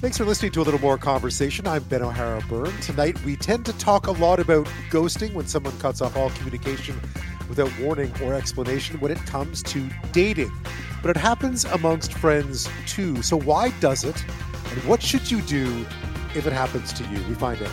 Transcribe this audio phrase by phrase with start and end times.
[0.00, 1.66] Thanks for listening to a little more conversation.
[1.66, 2.74] I'm Ben O'Hara Byrne.
[2.80, 6.98] Tonight, we tend to talk a lot about ghosting when someone cuts off all communication
[7.50, 10.50] without warning or explanation when it comes to dating.
[11.02, 13.20] But it happens amongst friends too.
[13.20, 14.24] So, why does it?
[14.70, 15.84] And what should you do
[16.34, 17.22] if it happens to you?
[17.28, 17.70] We find out.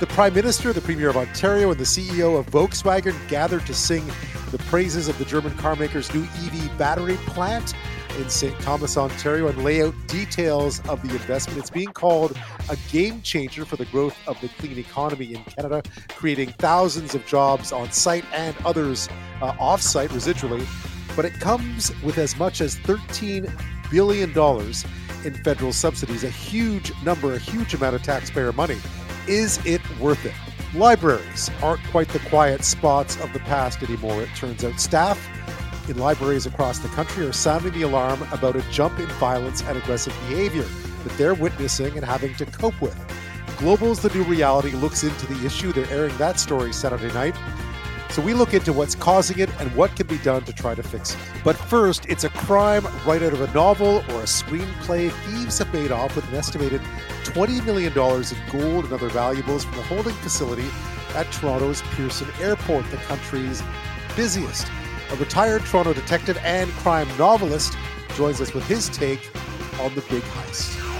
[0.00, 4.02] The Prime Minister, the Premier of Ontario, and the CEO of Volkswagen gathered to sing
[4.50, 7.74] the praises of the German carmaker's new EV battery plant
[8.16, 8.58] in St.
[8.60, 11.58] Thomas, Ontario, and lay out details of the investment.
[11.58, 12.36] It's being called
[12.68, 17.24] a game changer for the growth of the clean economy in Canada, creating thousands of
[17.26, 19.08] jobs on site and others
[19.40, 20.66] uh, off site residually.
[21.16, 23.50] But it comes with as much as $13
[23.90, 24.30] billion
[25.24, 28.78] in federal subsidies, a huge number, a huge amount of taxpayer money.
[29.26, 30.34] Is it worth it?
[30.74, 34.80] Libraries aren't quite the quiet spots of the past anymore, it turns out.
[34.80, 35.24] Staff
[35.88, 39.76] in libraries across the country are sounding the alarm about a jump in violence and
[39.76, 40.66] aggressive behavior
[41.04, 42.96] that they're witnessing and having to cope with.
[43.58, 45.72] Global's The New Reality looks into the issue.
[45.72, 47.36] They're airing that story Saturday night.
[48.10, 50.82] So we look into what's causing it and what can be done to try to
[50.82, 51.20] fix it.
[51.42, 55.10] But first, it's a crime right out of a novel or a screenplay.
[55.10, 56.80] Thieves have made off with an estimated
[57.24, 60.68] $20 million in gold and other valuables from the holding facility
[61.14, 63.62] at Toronto's Pearson Airport, the country's
[64.14, 64.66] busiest.
[65.12, 67.76] A retired Toronto detective and crime novelist
[68.14, 69.30] joins us with his take
[69.80, 70.93] on the big heist.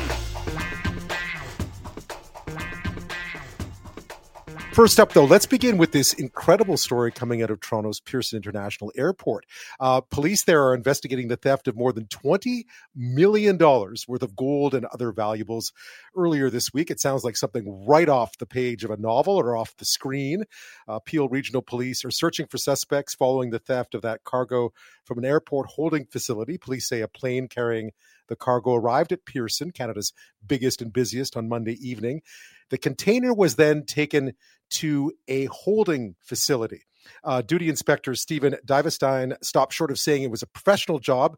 [4.75, 8.91] First up, though, let's begin with this incredible story coming out of Toronto's Pearson International
[8.97, 9.47] Airport.
[9.79, 14.75] Uh, police there are investigating the theft of more than $20 million worth of gold
[14.75, 15.73] and other valuables
[16.17, 16.91] earlier this week.
[16.91, 20.43] It sounds like something right off the page of a novel or off the screen.
[20.89, 24.73] Uh, Peel Regional Police are searching for suspects following the theft of that cargo
[25.05, 26.59] from an airport holding facility.
[26.59, 27.93] Police say a plane carrying
[28.27, 30.13] the cargo arrived at Pearson, Canada's
[30.45, 32.23] biggest and busiest, on Monday evening.
[32.71, 34.33] The container was then taken
[34.71, 36.83] to a holding facility.
[37.23, 41.37] Uh, duty inspector Stephen Duivesteyn stopped short of saying it was a professional job,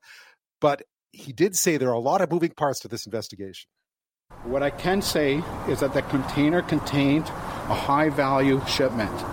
[0.61, 0.83] but
[1.13, 3.69] he did say there are a lot of moving parts to this investigation.
[4.45, 9.25] What I can say is that the container contained a high value shipment.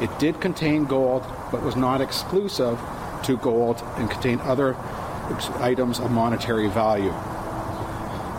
[0.00, 2.78] It did contain gold, but was not exclusive
[3.24, 4.76] to gold and contained other
[5.58, 7.12] items of monetary value.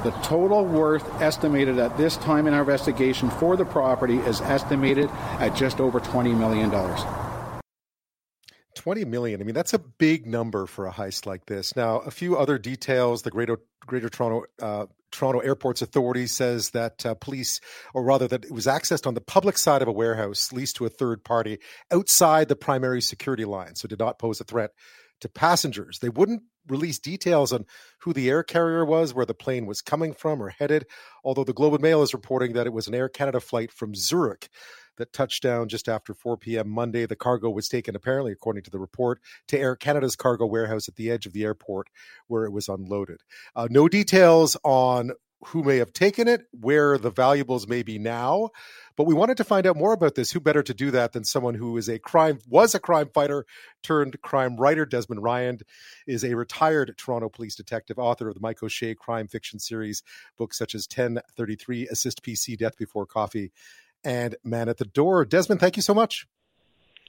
[0.03, 5.09] The total worth estimated at this time in our investigation for the property is estimated
[5.39, 6.71] at just over $20 million.
[8.75, 9.41] 20 million.
[9.41, 11.75] I mean, that's a big number for a heist like this.
[11.75, 13.23] Now, a few other details.
[13.23, 17.59] The Greater, Greater Toronto uh, Toronto Airports Authority says that uh, police,
[17.93, 20.85] or rather that it was accessed on the public side of a warehouse leased to
[20.85, 21.59] a third party
[21.91, 24.71] outside the primary security line, so did not pose a threat
[25.21, 25.99] to passengers.
[25.99, 27.65] They wouldn't release details on
[27.99, 30.85] who the air carrier was, where the plane was coming from or headed,
[31.23, 33.95] although the Globe and Mail is reporting that it was an Air Canada flight from
[33.95, 34.49] Zurich
[34.97, 36.69] that touched down just after 4 p.m.
[36.69, 37.05] Monday.
[37.05, 40.95] The cargo was taken, apparently, according to the report, to Air Canada's cargo warehouse at
[40.95, 41.87] the edge of the airport
[42.27, 43.21] where it was unloaded.
[43.55, 45.11] Uh, no details on
[45.45, 48.49] who may have taken it, where the valuables may be now.
[48.99, 50.29] But we wanted to find out more about this.
[50.29, 53.45] Who better to do that than someone who is a crime was a crime fighter
[53.81, 54.85] turned crime writer?
[54.85, 55.59] Desmond Ryan
[56.05, 60.03] is a retired Toronto police detective, author of the Mike O'Shea crime fiction series,
[60.37, 63.53] books such as 1033, Assist PC, Death Before Coffee,
[64.03, 65.23] and Man at the Door.
[65.27, 66.27] Desmond, thank you so much.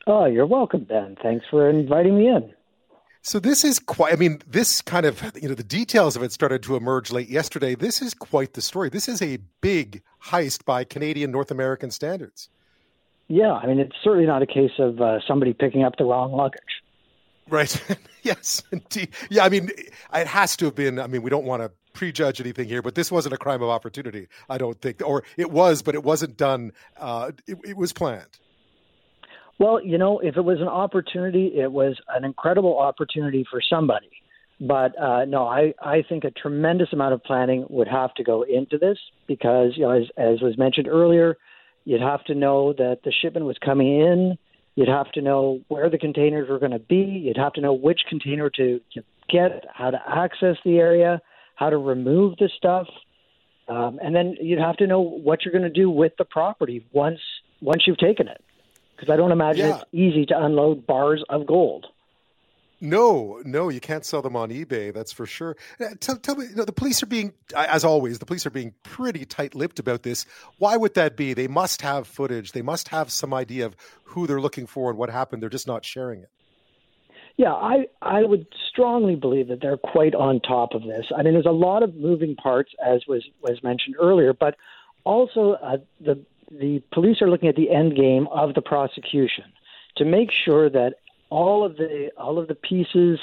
[0.06, 1.16] Oh, you're welcome, Ben.
[1.20, 2.52] Thanks for inviting me in.
[3.22, 4.12] So this is quite.
[4.12, 7.28] I mean, this kind of you know the details of it started to emerge late
[7.28, 7.74] yesterday.
[7.74, 8.88] This is quite the story.
[8.88, 12.48] This is a big heist by Canadian North American standards.
[13.28, 16.32] Yeah, I mean, it's certainly not a case of uh, somebody picking up the wrong
[16.32, 16.82] luggage.
[17.48, 17.98] Right.
[18.22, 19.10] yes, indeed.
[19.28, 19.70] Yeah, I mean,
[20.14, 20.98] it has to have been.
[20.98, 23.68] I mean, we don't want to prejudge anything here, but this wasn't a crime of
[23.68, 24.28] opportunity.
[24.48, 26.72] I don't think, or it was, but it wasn't done.
[26.96, 28.38] Uh, it, it was planned.
[29.60, 34.08] Well, you know, if it was an opportunity, it was an incredible opportunity for somebody.
[34.58, 38.42] But uh, no, I, I think a tremendous amount of planning would have to go
[38.42, 38.96] into this
[39.28, 41.36] because, you know, as, as was mentioned earlier,
[41.84, 44.38] you'd have to know that the shipment was coming in.
[44.76, 47.22] You'd have to know where the containers were going to be.
[47.26, 48.80] You'd have to know which container to,
[49.28, 51.20] get, how to access the area,
[51.56, 52.86] how to remove the stuff,
[53.68, 56.86] um, and then you'd have to know what you're going to do with the property
[56.92, 57.20] once
[57.60, 58.42] once you've taken it
[59.00, 59.76] because I don't imagine yeah.
[59.76, 61.86] it's easy to unload bars of gold.
[62.82, 64.92] No, no, you can't sell them on eBay.
[64.94, 65.54] That's for sure.
[65.78, 68.50] Uh, tell, tell me, you know, the police are being, as always, the police are
[68.50, 70.24] being pretty tight-lipped about this.
[70.58, 71.34] Why would that be?
[71.34, 72.52] They must have footage.
[72.52, 75.42] They must have some idea of who they're looking for and what happened.
[75.42, 76.30] They're just not sharing it.
[77.36, 81.06] Yeah, I, I would strongly believe that they're quite on top of this.
[81.14, 84.56] I mean, there's a lot of moving parts, as was, was mentioned earlier, but
[85.04, 89.44] also uh, the, the police are looking at the end game of the prosecution
[89.96, 90.94] to make sure that
[91.30, 93.18] all of the all of the pieces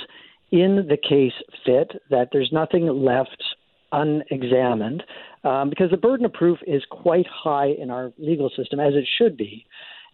[0.52, 1.34] in the case
[1.66, 3.44] fit, that there's nothing left
[3.92, 5.04] unexamined,
[5.44, 9.08] um, because the burden of proof is quite high in our legal system, as it
[9.18, 9.66] should be.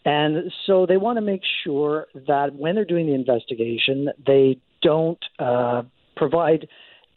[0.06, 5.24] And so they want to make sure that when they're doing the investigation, they don't
[5.40, 5.84] uh,
[6.18, 6.68] provide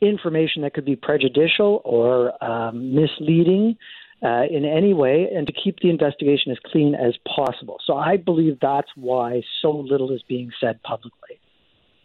[0.00, 3.76] information that could be prejudicial or um, misleading
[4.22, 7.78] uh, in any way, and to keep the investigation as clean as possible.
[7.86, 11.40] So I believe that's why so little is being said publicly.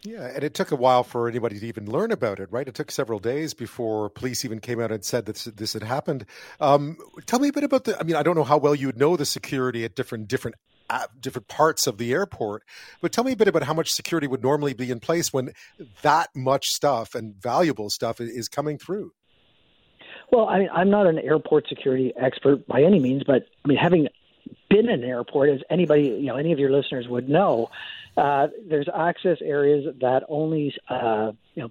[0.04, 2.66] Yeah, and it took a while for anybody to even learn about it, right?
[2.66, 6.26] It took several days before police even came out and said that this, had happened.
[6.60, 7.98] Um, tell me a bit about the.
[7.98, 10.56] I mean, I don't know how well you know the security at different different
[10.90, 12.64] uh, different parts of the airport,
[13.00, 15.52] but tell me a bit about how much security would normally be in place when
[16.02, 19.12] that much stuff and valuable stuff is coming through.
[20.32, 24.08] Well, I, I'm not an airport security expert by any means, but I mean, having
[24.70, 27.68] been in an airport, as anybody, you know, any of your listeners would know,
[28.16, 31.70] uh, there's access areas that only uh, you know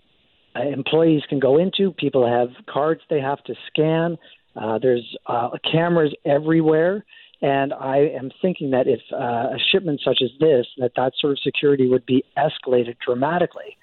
[0.55, 1.91] uh, employees can go into.
[1.91, 4.17] People have cards they have to scan.
[4.55, 7.03] Uh, there's uh, cameras everywhere,
[7.41, 11.33] and I am thinking that if uh, a shipment such as this, that that sort
[11.33, 13.77] of security would be escalated dramatically.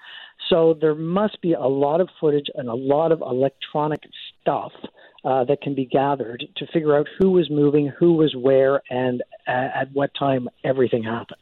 [0.49, 4.00] So there must be a lot of footage and a lot of electronic
[4.40, 4.73] stuff
[5.25, 9.23] uh, that can be gathered to figure out who was moving, who was where, and
[9.46, 11.40] uh, at what time everything happened.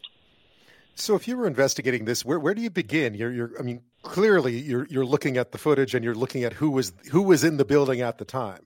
[0.94, 3.12] So, if you were investigating this, where where do you begin?
[3.12, 6.54] You're, you're, I mean, clearly you're you're looking at the footage and you're looking at
[6.54, 8.62] who was who was in the building at the time.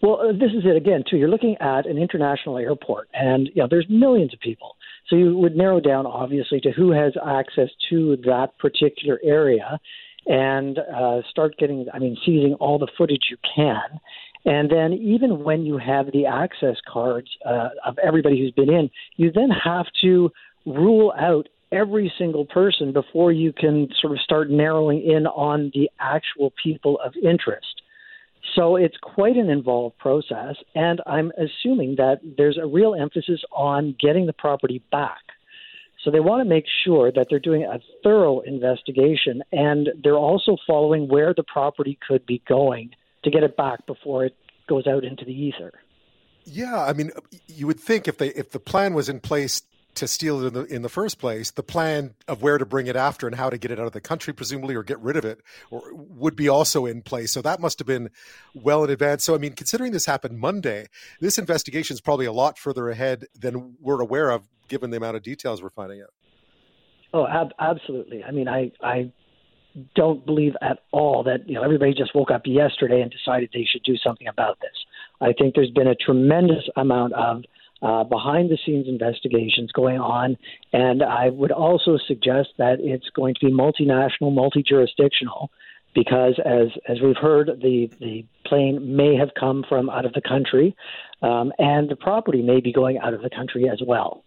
[0.00, 1.16] Well, uh, this is it again too.
[1.16, 4.76] You're looking at an international airport, and you know there's millions of people.
[5.08, 9.80] So you would narrow down obviously to who has access to that particular area,
[10.26, 13.98] and uh, start getting, I mean, seizing all the footage you can.
[14.44, 18.90] And then, even when you have the access cards uh, of everybody who's been in,
[19.16, 20.30] you then have to
[20.64, 25.90] rule out every single person before you can sort of start narrowing in on the
[26.00, 27.77] actual people of interest.
[28.54, 33.94] So it's quite an involved process, and I'm assuming that there's a real emphasis on
[34.00, 35.20] getting the property back.
[36.04, 40.56] So they want to make sure that they're doing a thorough investigation, and they're also
[40.66, 42.90] following where the property could be going
[43.24, 44.34] to get it back before it
[44.68, 45.72] goes out into the ether.
[46.44, 47.10] Yeah, I mean,
[47.46, 49.62] you would think if they if the plan was in place
[49.94, 52.86] to steal it in the in the first place, the plan of where to bring
[52.86, 55.16] it after and how to get it out of the country, presumably, or get rid
[55.16, 55.40] of it,
[55.70, 57.32] or would be also in place.
[57.32, 58.10] So that must have been
[58.54, 59.24] well in advance.
[59.24, 60.86] So I mean, considering this happened Monday,
[61.20, 65.16] this investigation is probably a lot further ahead than we're aware of, given the amount
[65.16, 66.10] of details we're finding out.
[67.12, 68.22] Oh, ab- absolutely.
[68.22, 69.12] I mean, I I
[69.94, 73.66] don't believe at all that you know everybody just woke up yesterday and decided they
[73.70, 74.70] should do something about this.
[75.20, 77.42] I think there's been a tremendous amount of
[77.82, 80.36] uh, behind the scenes investigations going on.
[80.72, 85.50] And I would also suggest that it's going to be multinational, multi jurisdictional,
[85.94, 90.20] because as, as we've heard, the, the plane may have come from out of the
[90.20, 90.76] country,
[91.22, 94.22] um, and the property may be going out of the country as well.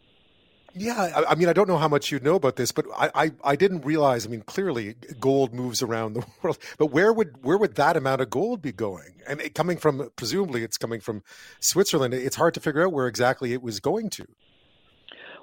[0.73, 3.11] Yeah, I, I, mean, I don't know how much you know about this, but I,
[3.13, 4.25] I, I, didn't realize.
[4.25, 8.21] I mean, clearly gold moves around the world, but where would where would that amount
[8.21, 9.21] of gold be going?
[9.27, 11.23] And it, coming from presumably it's coming from
[11.59, 12.13] Switzerland.
[12.13, 14.25] It's hard to figure out where exactly it was going to.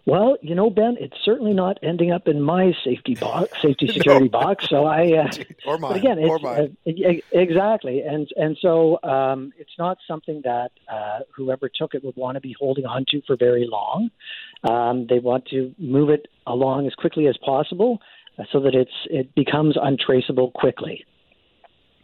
[0.09, 4.31] Well, you know, Ben, it's certainly not ending up in my safety box, safety security
[4.33, 4.41] no.
[4.41, 4.67] box.
[4.67, 5.31] So I, uh,
[5.67, 11.19] or mine, again, it's, uh, exactly, and and so um, it's not something that uh,
[11.37, 14.09] whoever took it would want to be holding on to for very long.
[14.65, 17.99] Um, they want to move it along as quickly as possible,
[18.39, 21.05] uh, so that it's it becomes untraceable quickly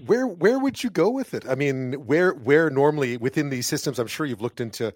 [0.07, 1.47] where where would you go with it?
[1.49, 4.93] I mean, where where normally within these systems, I'm sure you've looked into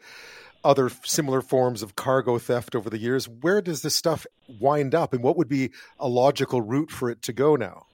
[0.64, 3.28] other similar forms of cargo theft over the years.
[3.28, 4.26] Where does this stuff
[4.60, 7.86] wind up, and what would be a logical route for it to go now?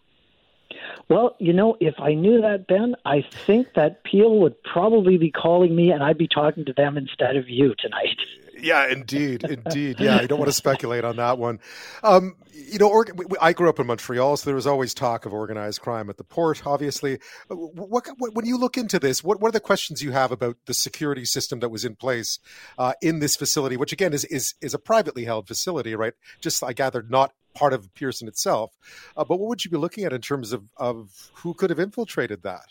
[1.08, 5.30] Well, you know, if I knew that, Ben, I think that Peel would probably be
[5.30, 8.18] calling me and I'd be talking to them instead of you tonight.
[8.64, 10.00] Yeah, indeed, indeed.
[10.00, 11.60] Yeah, I don't want to speculate on that one.
[12.02, 13.06] Um, you know, or,
[13.40, 16.24] I grew up in Montreal, so there was always talk of organized crime at the
[16.24, 16.66] port.
[16.66, 17.18] Obviously,
[17.48, 20.56] what, what, when you look into this, what, what are the questions you have about
[20.64, 22.38] the security system that was in place
[22.78, 26.14] uh, in this facility, which again is is is a privately held facility, right?
[26.40, 28.72] Just I gathered, not part of Pearson itself.
[29.14, 31.78] Uh, but what would you be looking at in terms of of who could have
[31.78, 32.64] infiltrated that?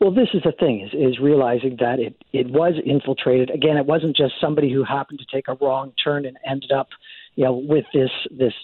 [0.00, 3.50] Well, this is the thing: is, is realizing that it it was infiltrated.
[3.50, 6.88] Again, it wasn't just somebody who happened to take a wrong turn and ended up,
[7.36, 8.54] you know, with this this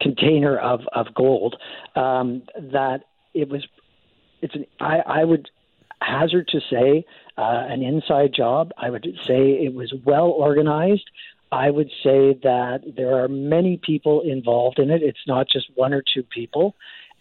[0.00, 1.56] container of of gold.
[1.96, 3.66] Um, that it was.
[4.42, 4.66] It's an.
[4.78, 5.48] I, I would
[6.02, 7.06] hazard to say
[7.38, 8.72] uh, an inside job.
[8.76, 11.08] I would say it was well organized.
[11.50, 15.02] I would say that there are many people involved in it.
[15.02, 16.74] It's not just one or two people.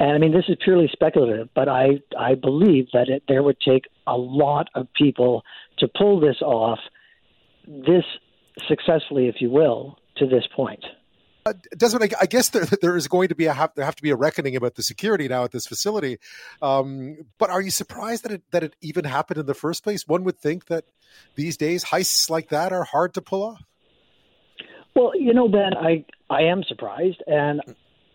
[0.04, 3.56] And I mean, this is purely speculative, but I, I believe that it, there would
[3.66, 5.44] take a lot of people
[5.78, 6.80] to pull this off,
[7.66, 8.04] this
[8.68, 10.84] successfully, if you will, to this point.
[11.46, 14.04] Uh, Desmond, I guess there, there is going to be a have, there have to
[14.04, 16.18] be a reckoning about the security now at this facility.
[16.62, 20.06] Um, but are you surprised that it that it even happened in the first place?
[20.06, 20.84] One would think that
[21.36, 23.64] these days heists like that are hard to pull off.
[24.96, 27.62] Well, you know, Ben, I I am surprised, and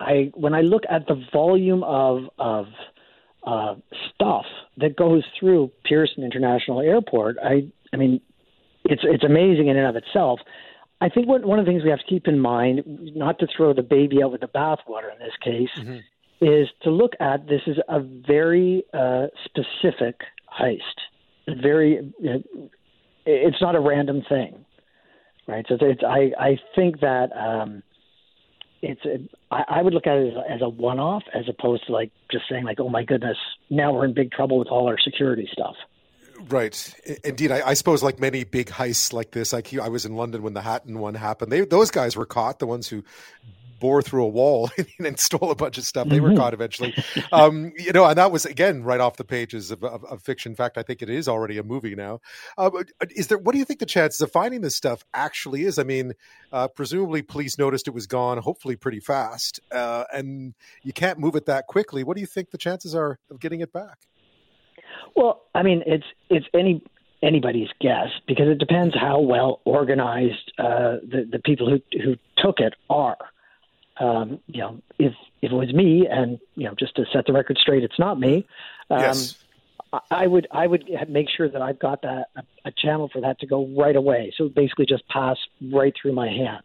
[0.00, 2.66] I when I look at the volume of of
[3.46, 3.74] uh,
[4.14, 4.44] stuff
[4.76, 8.20] that goes through Pearson International Airport, I I mean,
[8.84, 10.40] it's it's amazing in and of itself.
[11.00, 12.82] I think what, one of the things we have to keep in mind,
[13.14, 15.98] not to throw the baby out with the bathwater in this case, mm-hmm.
[16.44, 20.16] is to look at this is a very uh, specific
[20.60, 20.80] heist.
[21.62, 22.12] Very,
[23.24, 24.64] it's not a random thing
[25.48, 25.64] right?
[25.68, 27.82] So it's, I I think that um,
[28.82, 29.18] it's a,
[29.54, 32.44] I, I would look at it as, as a one-off as opposed to like just
[32.48, 33.36] saying like, oh my goodness,
[33.70, 35.74] now we're in big trouble with all our security stuff.
[36.48, 36.94] Right.
[37.24, 40.42] Indeed, I, I, suppose like many big heists like this, like I was in London
[40.42, 41.50] when the Hatton one happened.
[41.50, 42.60] They those guys were caught.
[42.60, 43.02] The ones who
[43.78, 46.08] bore through a wall and stole a bunch of stuff.
[46.08, 46.38] They were mm-hmm.
[46.38, 46.94] caught eventually.
[47.30, 50.52] Um, you know, and that was again right off the pages of, of, of fiction.
[50.52, 52.20] In fact, I think it is already a movie now.
[52.56, 52.70] Uh,
[53.14, 53.38] is there?
[53.38, 55.78] What do you think the chances of finding this stuff actually is?
[55.78, 56.14] I mean,
[56.52, 61.36] uh, presumably police noticed it was gone, hopefully pretty fast, uh, and you can't move
[61.36, 62.02] it that quickly.
[62.02, 63.98] What do you think the chances are of getting it back?
[65.14, 66.82] Well, I mean, it's it's any
[67.22, 72.60] anybody's guess because it depends how well organized uh, the the people who who took
[72.60, 73.16] it are
[74.00, 75.12] um, you know, if
[75.42, 78.18] if it was me, and you know, just to set the record straight, it's not
[78.18, 78.46] me.
[78.90, 79.36] Um, yes.
[80.10, 83.40] I would I would make sure that I've got that a, a, channel for that
[83.40, 84.32] to go right away.
[84.36, 85.38] So basically, just pass
[85.72, 86.64] right through my hands.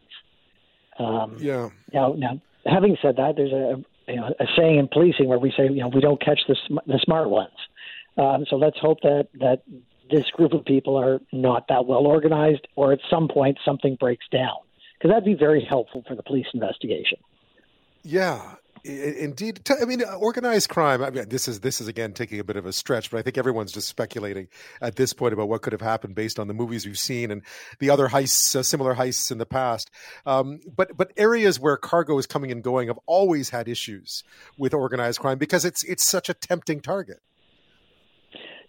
[0.99, 1.69] Um, yeah.
[1.93, 5.51] Now, now, having said that, there's a you know a saying in policing where we
[5.55, 7.55] say you know we don't catch the the smart ones.
[8.17, 9.63] Um, so let's hope that that
[10.11, 14.25] this group of people are not that well organized, or at some point something breaks
[14.31, 14.57] down
[15.03, 17.17] because that'd be very helpful for the police investigation.
[18.03, 18.55] Yeah,
[18.85, 21.01] Indeed, I mean, organized crime.
[21.01, 23.21] I mean, this is this is again taking a bit of a stretch, but I
[23.21, 24.49] think everyone's just speculating
[24.81, 27.43] at this point about what could have happened based on the movies we've seen and
[27.79, 29.89] the other heists, uh, similar heists in the past.
[30.25, 34.21] Um, but but areas where cargo is coming and going have always had issues
[34.57, 37.21] with organized crime because it's it's such a tempting target.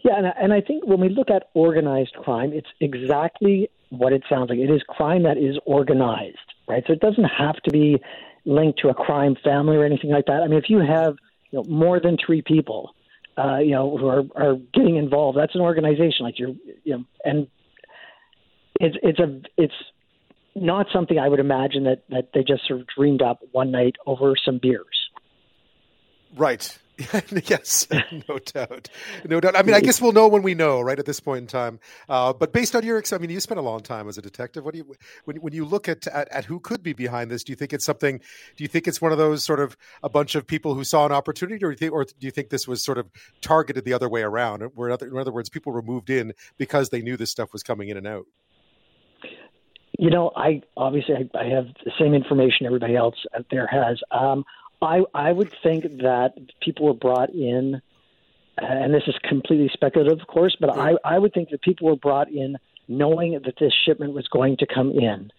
[0.05, 4.23] Yeah, and, and I think when we look at organized crime, it's exactly what it
[4.29, 4.59] sounds like.
[4.59, 6.83] It is crime that is organized, right?
[6.87, 8.01] So it doesn't have to be
[8.45, 10.43] linked to a crime family or anything like that.
[10.43, 11.17] I mean, if you have
[11.51, 12.95] you know, more than three people,
[13.37, 16.21] uh, you know, who are, are getting involved, that's an organization.
[16.25, 17.49] Like you're, you know, and
[18.81, 19.75] it's it's a it's
[20.55, 23.97] not something I would imagine that that they just sort of dreamed up one night
[24.07, 25.09] over some beers.
[26.37, 26.79] Right.
[27.47, 27.89] yes,
[28.29, 28.89] no doubt,
[29.25, 29.57] no doubt.
[29.57, 30.99] I mean, I guess we'll know when we know, right?
[30.99, 31.81] At this point in time.
[32.09, 34.65] Uh, but based on your, I mean, you spent a long time as a detective.
[34.65, 37.43] What do you, when when you look at, at, at who could be behind this?
[37.43, 38.19] Do you think it's something?
[38.57, 41.05] Do you think it's one of those sort of a bunch of people who saw
[41.05, 43.11] an opportunity, or do you think, or do you think this was sort of
[43.41, 44.63] targeted the other way around?
[44.75, 47.53] Where, in other, in other words, people were moved in because they knew this stuff
[47.53, 48.27] was coming in and out.
[49.99, 54.01] You know, I obviously I, I have the same information everybody else out there has.
[54.11, 54.45] Um,
[54.83, 57.81] I I would think that people were brought in,
[58.59, 61.97] and this is completely speculative, of course, but I I would think that people were
[61.97, 62.57] brought in
[62.88, 65.31] knowing that this shipment was going to come in.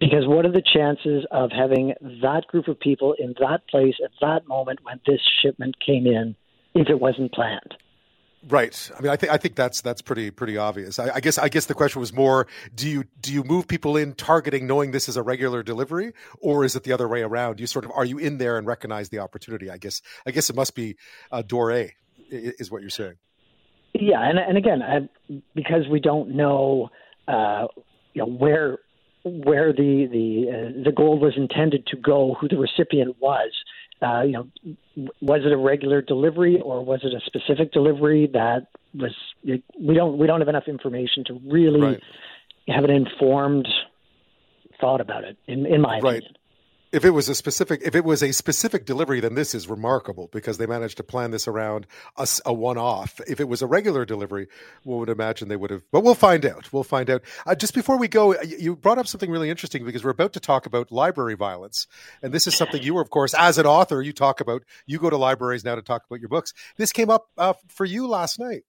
[0.00, 4.10] Because what are the chances of having that group of people in that place at
[4.20, 6.34] that moment when this shipment came in
[6.74, 7.74] if it wasn't planned?
[8.48, 8.90] Right.
[8.96, 10.98] I mean, I think I think that's that's pretty pretty obvious.
[10.98, 13.96] I, I, guess I guess the question was more: Do you do you move people
[13.96, 17.58] in targeting, knowing this is a regular delivery, or is it the other way around?
[17.58, 19.70] You sort of are you in there and recognize the opportunity?
[19.70, 20.96] I guess I guess it must be
[21.32, 21.94] uh, door A,
[22.30, 23.14] is what you're saying.
[23.94, 25.08] Yeah, and and again, I,
[25.54, 26.90] because we don't know,
[27.28, 27.68] uh,
[28.12, 28.78] you know where
[29.22, 33.52] where the the uh, the gold was intended to go, who the recipient was
[34.04, 34.48] uh, you know,
[35.20, 39.12] was it a regular delivery or was it a specific delivery that was?
[39.44, 42.02] We don't we don't have enough information to really right.
[42.68, 43.68] have an informed
[44.80, 45.36] thought about it.
[45.46, 46.18] In in my right.
[46.18, 46.34] opinion.
[46.94, 50.28] If it was a specific if it was a specific delivery then this is remarkable
[50.32, 51.86] because they managed to plan this around
[52.16, 53.20] a, a one-off.
[53.26, 54.46] If it was a regular delivery
[54.84, 56.72] one would imagine they would have but we'll find out.
[56.72, 57.22] We'll find out.
[57.46, 60.40] Uh, just before we go you brought up something really interesting because we're about to
[60.40, 61.88] talk about library violence.
[62.22, 64.62] And this is something you were of course as an author you talk about.
[64.86, 66.54] You go to libraries now to talk about your books.
[66.76, 68.62] This came up uh, for you last night.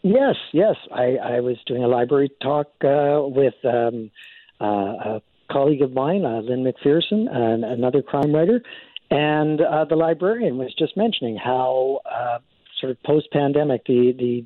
[0.00, 0.76] Yes yes.
[0.90, 4.10] I, I was doing a library talk uh, with um,
[4.58, 5.20] uh,
[5.52, 8.62] colleague of mine, uh, Lynn McPherson, and another crime writer,
[9.10, 12.38] and uh, the librarian was just mentioning how uh,
[12.80, 14.44] sort of post-pandemic the the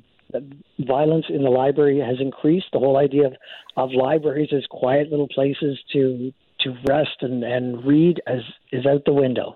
[0.79, 2.65] violence in the library has increased.
[2.73, 3.33] The whole idea of,
[3.77, 8.39] of libraries as quiet little places to to rest and, and read as
[8.71, 9.55] is out the window.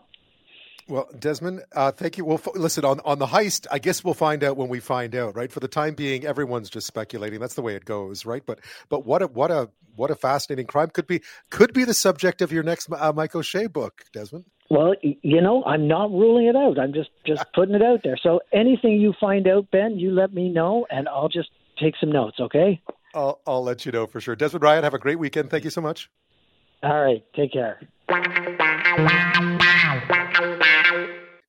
[0.88, 2.26] Well, Desmond, uh, thank you.
[2.26, 3.68] Well, f- listen on on the heist.
[3.72, 5.52] I guess we'll find out when we find out, right?
[5.52, 7.40] For the time being, everyone's just speculating.
[7.40, 8.44] That's the way it goes, right?
[8.46, 8.60] But
[8.90, 12.42] but what a what a what a fascinating crime could be could be the subject
[12.42, 14.46] of your next uh, Mike O'Shea book, Desmond.
[14.70, 16.80] Well, you know, I'm not ruling it out.
[16.80, 18.18] I'm just just putting it out there.
[18.22, 22.12] So anything you find out, Ben, you let me know, and I'll just take some
[22.12, 22.38] notes.
[22.40, 22.82] Okay?
[23.14, 24.36] I'll I'll let you know for sure.
[24.36, 25.50] Desmond Ryan, have a great weekend.
[25.50, 26.10] Thank you so much.
[26.84, 27.80] All right, take care.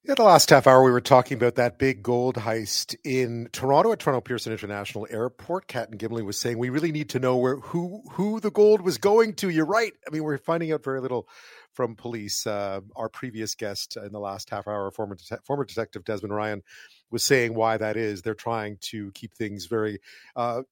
[0.05, 3.93] In the last half hour, we were talking about that big gold heist in Toronto
[3.93, 5.67] at Toronto Pearson International Airport.
[5.67, 8.83] Kat and Gimli was saying we really need to know where who who the gold
[8.83, 9.49] was going to.
[9.49, 9.93] You're right.
[10.07, 11.29] I mean, we're finding out very little
[11.73, 12.47] from police.
[12.47, 16.63] Uh, our previous guest in the last half hour, former former detective Desmond Ryan,
[17.11, 18.23] was saying why that is.
[18.23, 20.01] They're trying to keep things very.
[20.37, 20.63] Uh,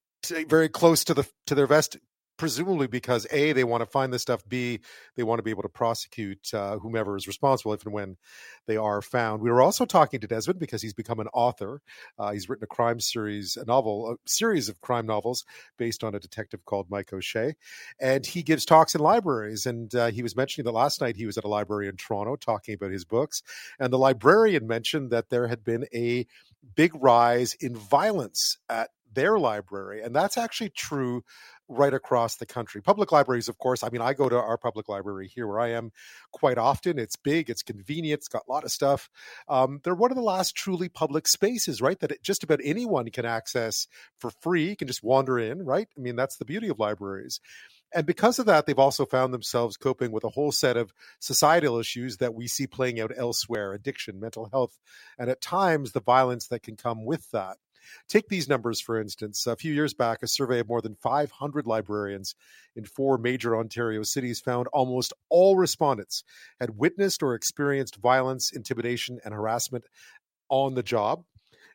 [0.48, 1.96] very close to the to their vest
[2.40, 4.80] presumably because a they want to find this stuff b
[5.14, 8.16] they want to be able to prosecute uh, whomever is responsible if and when
[8.66, 9.42] they are found.
[9.42, 11.82] We were also talking to desmond because he's become an author.
[12.18, 15.44] Uh, he's written a crime series a novel a series of crime novels
[15.76, 17.56] based on a detective called mike o'shea.
[18.00, 19.66] And he gives talks in libraries.
[19.66, 22.36] And uh, he was mentioning that last night he was at a library in toronto
[22.36, 23.42] talking about his books.
[23.78, 26.26] And the librarian mentioned that there had been a
[26.74, 30.02] big rise in violence at their library.
[30.02, 31.24] And that's actually true
[31.70, 32.82] right across the country.
[32.82, 35.70] Public libraries, of course, I mean, I go to our public library here where I
[35.70, 35.92] am
[36.32, 36.98] quite often.
[36.98, 39.08] It's big, it's convenient, it's got a lot of stuff.
[39.48, 41.98] Um, they're one of the last truly public spaces, right?
[42.00, 43.86] That just about anyone can access
[44.18, 44.74] for free.
[44.74, 45.88] Can just wander in, right?
[45.96, 47.40] I mean, that's the beauty of libraries.
[47.92, 51.78] And because of that, they've also found themselves coping with a whole set of societal
[51.78, 54.78] issues that we see playing out elsewhere addiction, mental health,
[55.18, 57.56] and at times the violence that can come with that.
[58.08, 59.46] Take these numbers, for instance.
[59.46, 62.34] A few years back, a survey of more than 500 librarians
[62.76, 66.24] in four major Ontario cities found almost all respondents
[66.60, 69.84] had witnessed or experienced violence, intimidation, and harassment
[70.48, 71.24] on the job.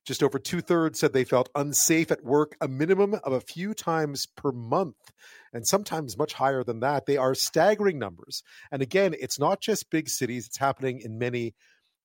[0.06, 3.74] Just over two thirds said they felt unsafe at work a minimum of a few
[3.74, 5.12] times per month,
[5.52, 7.08] and sometimes much higher than that.
[7.08, 8.44] They are staggering numbers.
[8.72, 11.56] And again, it's not just big cities, it's happening in many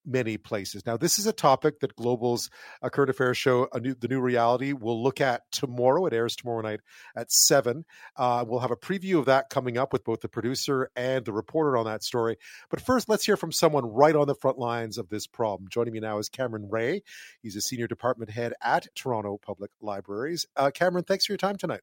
[0.04, 0.84] many places.
[0.86, 2.50] Now, this is a topic that Global's
[2.82, 6.06] uh, current affairs show, new, The New Reality, will look at tomorrow.
[6.06, 6.80] It airs tomorrow night
[7.16, 7.84] at 7.
[8.16, 11.32] Uh, we'll have a preview of that coming up with both the producer and the
[11.32, 12.36] reporter on that story.
[12.70, 15.68] But first, let's hear from someone right on the front lines of this problem.
[15.70, 17.02] Joining me now is Cameron Ray.
[17.42, 20.46] He's a senior department head at Toronto Public Libraries.
[20.56, 21.80] Uh, Cameron, thanks for your time tonight.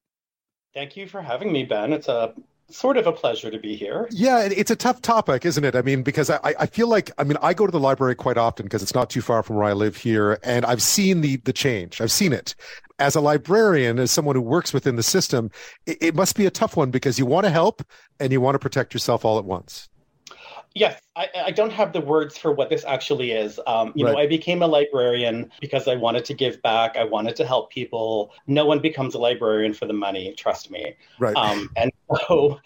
[0.73, 1.93] Thank you for having me, Ben.
[1.93, 2.33] It's a
[2.69, 4.07] sort of a pleasure to be here.
[4.11, 5.75] Yeah, it's a tough topic, isn't it?
[5.75, 8.37] I mean, because I, I feel like I mean I go to the library quite
[8.37, 11.37] often because it's not too far from where I live here, and I've seen the
[11.37, 12.01] the change.
[12.01, 12.55] I've seen it.
[12.99, 15.51] As a librarian, as someone who works within the system,
[15.85, 17.83] it, it must be a tough one because you want to help
[18.19, 19.87] and you want to protect yourself all at once.
[20.77, 23.59] Yes, I, I, don't have the words for what this actually is.
[23.65, 24.11] Um, you right.
[24.11, 26.95] know, I became a librarian because I wanted to give back.
[26.95, 28.31] I wanted to help people.
[28.45, 30.35] No one becomes a librarian for the money.
[30.37, 30.95] Trust me.
[31.17, 31.35] Right.
[31.35, 31.91] Um, and
[32.27, 32.59] so,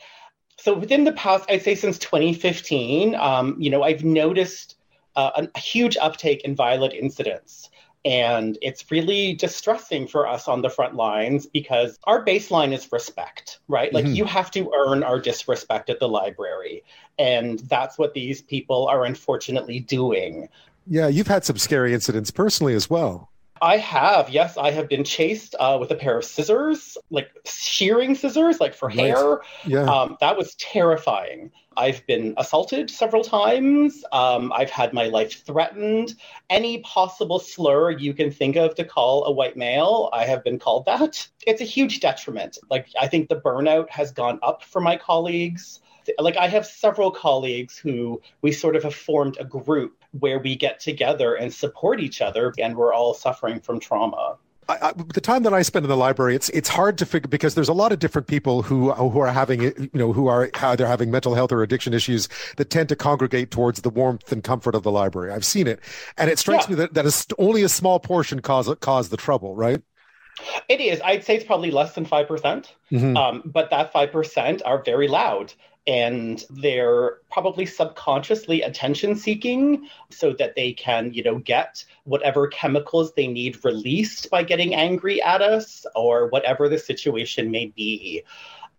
[0.57, 4.75] so within the past, I'd say since 2015, um, you know, I've noticed
[5.15, 7.69] uh, a huge uptake in violent incidents.
[8.03, 13.59] And it's really distressing for us on the front lines because our baseline is respect,
[13.67, 13.93] right?
[13.93, 14.15] Like mm-hmm.
[14.15, 16.83] you have to earn our disrespect at the library.
[17.19, 20.49] And that's what these people are unfortunately doing.
[20.87, 23.30] Yeah, you've had some scary incidents personally as well.
[23.61, 28.15] I have, yes, I have been chased uh, with a pair of scissors, like shearing
[28.15, 29.41] scissors, like for hair.
[29.65, 29.83] Yeah.
[29.83, 31.51] Um, that was terrifying.
[31.77, 34.03] I've been assaulted several times.
[34.11, 36.15] Um, I've had my life threatened.
[36.49, 40.59] Any possible slur you can think of to call a white male, I have been
[40.59, 41.27] called that.
[41.45, 42.57] It's a huge detriment.
[42.69, 45.79] Like, I think the burnout has gone up for my colleagues.
[46.19, 50.55] Like, I have several colleagues who we sort of have formed a group where we
[50.55, 54.37] get together and support each other, and we're all suffering from trauma.
[54.69, 57.27] I, I, the time that I spend in the library, it's it's hard to figure
[57.27, 60.49] because there's a lot of different people who who are having you know who are
[60.77, 64.43] they're having mental health or addiction issues that tend to congregate towards the warmth and
[64.43, 65.31] comfort of the library.
[65.31, 65.79] I've seen it,
[66.17, 66.71] and it strikes yeah.
[66.71, 69.81] me that that is only a small portion cause cause the trouble, right?
[70.69, 71.01] It is.
[71.01, 72.27] I'd say it's probably less than 5%.
[72.27, 73.17] percent mm-hmm.
[73.17, 75.53] um, but that 5% are very loud
[75.87, 83.13] and they're probably subconsciously attention seeking so that they can you know get whatever chemicals
[83.13, 88.23] they need released by getting angry at us or whatever the situation may be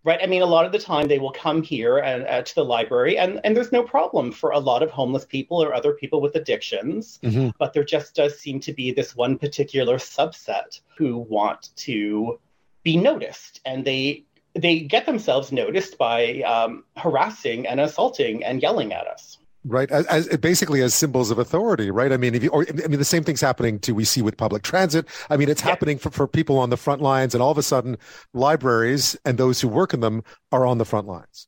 [0.03, 2.55] right i mean a lot of the time they will come here and uh, to
[2.55, 5.93] the library and and there's no problem for a lot of homeless people or other
[5.93, 7.49] people with addictions mm-hmm.
[7.57, 12.39] but there just does seem to be this one particular subset who want to
[12.83, 14.23] be noticed and they
[14.55, 20.05] they get themselves noticed by um, harassing and assaulting and yelling at us right as,
[20.07, 23.05] as, basically as symbols of authority right i mean if you or i mean the
[23.05, 25.69] same thing's happening to we see with public transit i mean it's yeah.
[25.69, 27.97] happening for, for people on the front lines and all of a sudden
[28.33, 31.47] libraries and those who work in them are on the front lines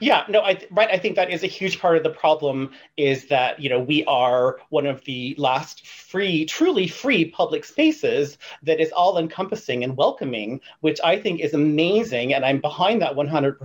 [0.00, 0.88] yeah, no, I right.
[0.90, 2.70] I think that is a huge part of the problem.
[2.96, 8.38] Is that you know we are one of the last free, truly free public spaces
[8.62, 13.16] that is all encompassing and welcoming, which I think is amazing, and I'm behind that
[13.16, 13.58] 100.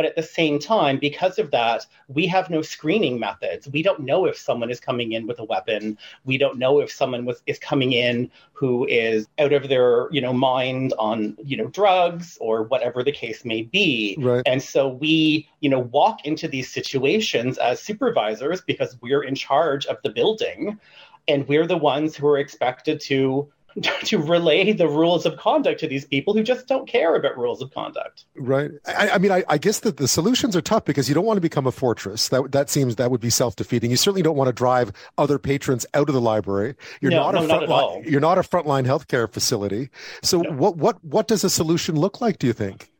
[0.00, 3.68] But at the same time, because of that, we have no screening methods.
[3.68, 5.98] We don't know if someone is coming in with a weapon.
[6.24, 10.22] We don't know if someone was is coming in who is out of their you
[10.22, 14.16] know mind on you know drugs or whatever the case may be.
[14.18, 14.42] Right.
[14.46, 19.84] And so we you know, walk into these situations as supervisors because we're in charge
[19.84, 20.80] of the building
[21.28, 23.52] and we're the ones who are expected to
[24.04, 27.62] to relay the rules of conduct to these people who just don't care about rules
[27.62, 28.24] of conduct.
[28.36, 28.70] Right.
[28.86, 31.36] I, I mean, I, I, guess that the solutions are tough because you don't want
[31.36, 32.28] to become a fortress.
[32.28, 33.90] That that seems that would be self defeating.
[33.90, 36.74] You certainly don't want to drive other patrons out of the library.
[37.00, 39.90] You're no, not no, a front line, You're not a frontline healthcare facility.
[40.22, 40.52] So no.
[40.52, 42.38] what what what does a solution look like?
[42.38, 42.90] Do you think?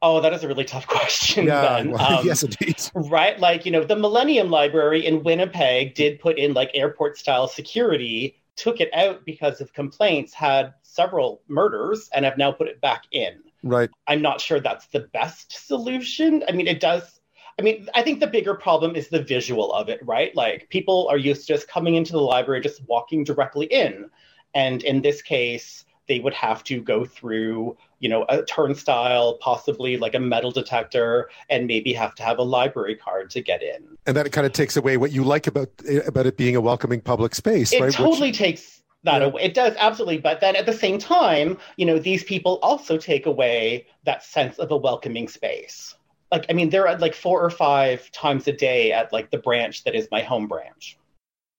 [0.00, 1.82] Oh, that is a really tough question, yeah.
[1.82, 2.80] Well, um, yes, indeed.
[2.94, 3.38] Right?
[3.38, 8.36] Like, you know, the Millennium Library in Winnipeg did put in like airport style security,
[8.58, 13.04] took it out because of complaints, had several murders, and have now put it back
[13.12, 13.38] in.
[13.62, 13.88] Right.
[14.06, 16.42] I'm not sure that's the best solution.
[16.48, 17.20] I mean, it does.
[17.58, 20.34] I mean, I think the bigger problem is the visual of it, right?
[20.34, 24.10] Like, people are used to just coming into the library, just walking directly in.
[24.54, 29.96] And in this case, they would have to go through you know a turnstile possibly
[29.96, 33.96] like a metal detector and maybe have to have a library card to get in.
[34.06, 35.70] And that kind of takes away what you like about
[36.06, 37.92] about it being a welcoming public space it right?
[37.92, 39.28] totally Which, takes that yeah.
[39.28, 39.42] away.
[39.42, 40.18] It does absolutely.
[40.18, 44.58] But then at the same time you know these people also take away that sense
[44.58, 45.94] of a welcoming space.
[46.32, 49.38] Like i mean they're at like four or five times a day at like the
[49.38, 50.98] branch that is my home branch.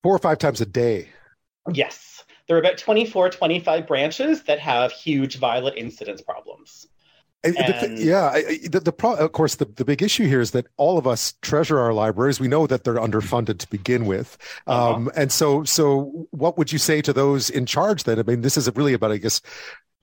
[0.03, 1.09] Four or five times a day?
[1.71, 6.87] Yes there are about 24, 25 branches that have huge violent incidence problems.
[7.43, 8.31] And, the, yeah,
[8.67, 11.35] the, the pro, of course the, the big issue here is that all of us
[11.41, 12.37] treasure our libraries.
[12.37, 14.95] We know that they're underfunded to begin with, uh-huh.
[14.95, 18.03] um, and so so what would you say to those in charge?
[18.03, 19.41] Then I mean, this is really about I guess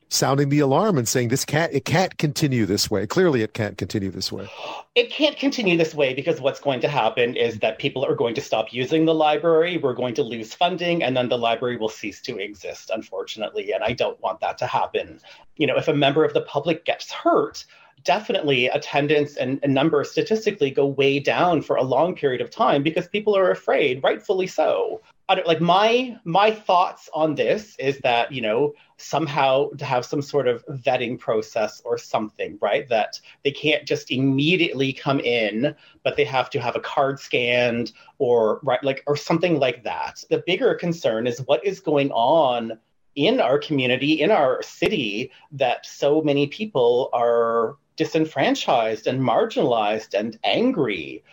[0.08, 3.06] sounding the alarm and saying this can't it can't continue this way.
[3.06, 4.48] Clearly it can't continue this way.
[4.94, 8.34] It can't continue this way because what's going to happen is that people are going
[8.36, 9.78] to stop using the library.
[9.78, 13.72] We're going to lose funding and then the library will cease to exist unfortunately.
[13.72, 15.20] And i don't want that to happen.
[15.56, 17.64] You know if a member of the public gets hurt
[18.04, 22.82] definitely attendance and, and numbers statistically go way down for a long period of time
[22.82, 25.02] because people are afraid rightfully so.
[25.28, 30.04] I don't, like my my thoughts on this is that you know somehow to have
[30.04, 32.88] some sort of vetting process or something right?
[32.88, 37.92] That they can't just immediately come in but they have to have a card scanned
[38.18, 40.24] or right like or something like that.
[40.30, 42.78] The bigger concern is what is going on
[43.14, 50.38] in our community in our city that so many people are disenfranchised and marginalized and
[50.44, 51.24] angry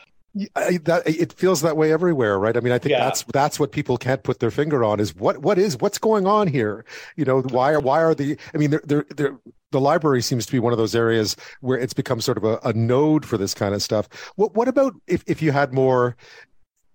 [0.56, 2.58] I, that, it feels that way everywhere, right?
[2.58, 3.04] I mean, I think yeah.
[3.04, 6.26] that's that's what people can't put their finger on is what what is what's going
[6.26, 6.86] on here.
[7.16, 8.38] You know, why are why are the?
[8.54, 9.38] I mean, they're, they're, they're,
[9.72, 12.60] the library seems to be one of those areas where it's become sort of a,
[12.64, 14.08] a node for this kind of stuff.
[14.36, 16.16] What what about if if you had more?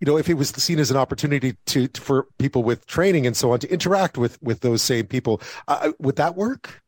[0.00, 3.26] You know, if it was seen as an opportunity to, to for people with training
[3.26, 6.82] and so on to interact with with those same people, uh, would that work?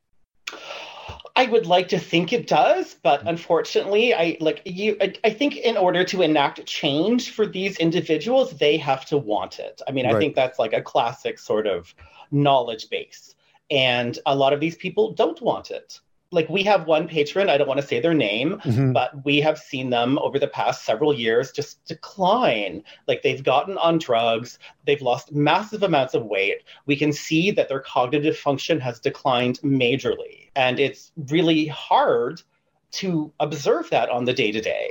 [1.40, 3.28] I would like to think it does, but mm-hmm.
[3.28, 4.98] unfortunately, I like you.
[5.00, 9.58] I, I, think in order to enact change for these individuals, they have to want
[9.58, 9.80] it.
[9.88, 10.14] I mean, right.
[10.14, 11.94] I think that's like a classic sort of
[12.30, 13.34] knowledge base,
[13.70, 15.98] and a lot of these people don't want it.
[16.32, 18.92] Like we have one patron i don't want to say their name mm-hmm.
[18.92, 22.82] but we have seen them over the past several years just decline.
[23.08, 26.62] Like they've gotten on drugs they've lost massive amounts of weight.
[26.86, 32.42] We can see that their cognitive function has declined majorly and it's really hard
[32.92, 34.90] to observe that on the day to day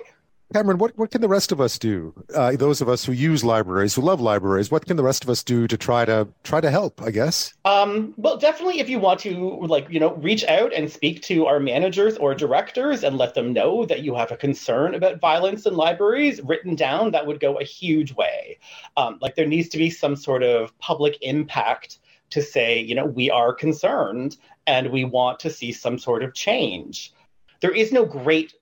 [0.52, 2.12] Cameron, what, what can the rest of us do?
[2.34, 5.30] Uh, those of us who use libraries, who love libraries, what can the rest of
[5.30, 7.02] us do to try to try to help?
[7.04, 7.54] I guess.
[7.66, 11.46] Um, well, definitely, if you want to, like you know, reach out and speak to
[11.46, 15.68] our managers or directors and let them know that you have a concern about violence
[15.68, 18.58] in libraries written down, that would go a huge way.
[18.98, 22.00] Um, like there needs to be some sort of public impact
[22.32, 26.34] to say, you know, we are concerned and we want to see some sort of
[26.34, 27.14] change.
[27.62, 28.54] There is no great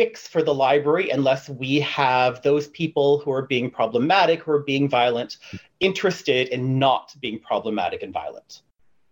[0.00, 4.62] fix for the library unless we have those people who are being problematic, who are
[4.62, 5.36] being violent,
[5.80, 8.62] interested in not being problematic and violent.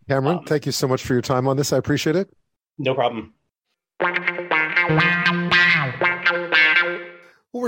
[0.09, 1.75] Cameron, um, thank you so much for your time on this.
[1.75, 2.31] I appreciate it.
[2.79, 3.35] No problem.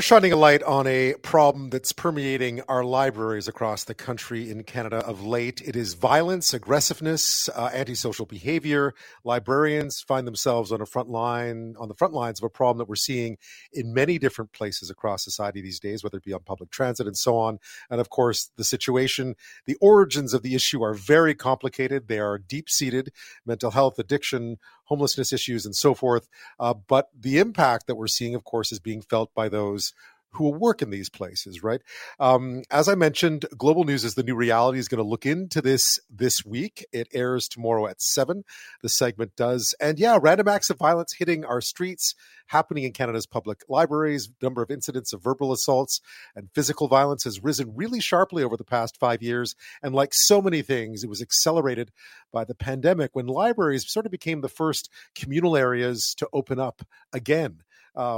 [0.01, 4.63] We're shining a light on a problem that's permeating our libraries across the country in
[4.63, 5.61] Canada of late.
[5.61, 8.95] It is violence, aggressiveness, uh, antisocial behavior.
[9.25, 12.89] Librarians find themselves on a front line, on the front lines of a problem that
[12.89, 13.37] we're seeing
[13.75, 17.15] in many different places across society these days, whether it be on public transit and
[17.15, 17.59] so on.
[17.91, 19.35] And of course, the situation,
[19.67, 22.09] the origins of the issue are very complicated.
[22.09, 23.13] They are deep seated
[23.45, 24.57] mental health, addiction,
[24.91, 26.29] homelessness issues and so forth.
[26.59, 29.95] Uh, but the impact that we're seeing, of course, is being felt by those
[30.33, 31.81] who will work in these places, right?
[32.19, 35.61] Um, as I mentioned, Global News is the new reality is going to look into
[35.61, 36.87] this this week.
[36.93, 38.45] It airs tomorrow at seven.
[38.83, 42.15] The segment does, and yeah, random acts of violence hitting our streets,
[42.47, 44.31] happening in Canada's public libraries.
[44.41, 46.01] Number of incidents of verbal assaults
[46.35, 49.55] and physical violence has risen really sharply over the past five years.
[49.83, 51.91] And like so many things, it was accelerated
[52.33, 56.83] by the pandemic when libraries sort of became the first communal areas to open up
[57.13, 57.63] again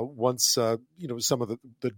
[0.02, 1.92] once uh, you know some of the, the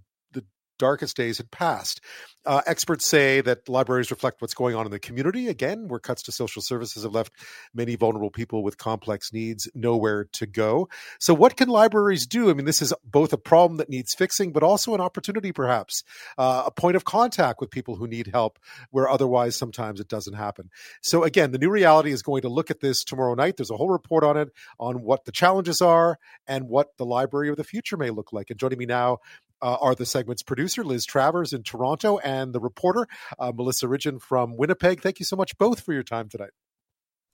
[0.78, 2.00] darkest days had passed.
[2.46, 5.48] Uh, experts say that libraries reflect what's going on in the community.
[5.48, 7.32] Again, where cuts to social services have left
[7.72, 10.88] many vulnerable people with complex needs nowhere to go.
[11.18, 12.50] So, what can libraries do?
[12.50, 16.02] I mean, this is both a problem that needs fixing, but also an opportunity, perhaps,
[16.36, 18.58] uh, a point of contact with people who need help
[18.90, 20.68] where otherwise sometimes it doesn't happen.
[21.00, 23.56] So, again, the new reality is going to look at this tomorrow night.
[23.56, 27.48] There's a whole report on it on what the challenges are and what the library
[27.48, 28.50] of the future may look like.
[28.50, 29.18] And joining me now
[29.64, 34.20] uh, are the segment's producer, Lis Travers in Toronto, and the reporter, uh, Melissa Ridgen
[34.20, 35.00] from Winnipeg.
[35.00, 36.50] Thank you so much both for your time tonight.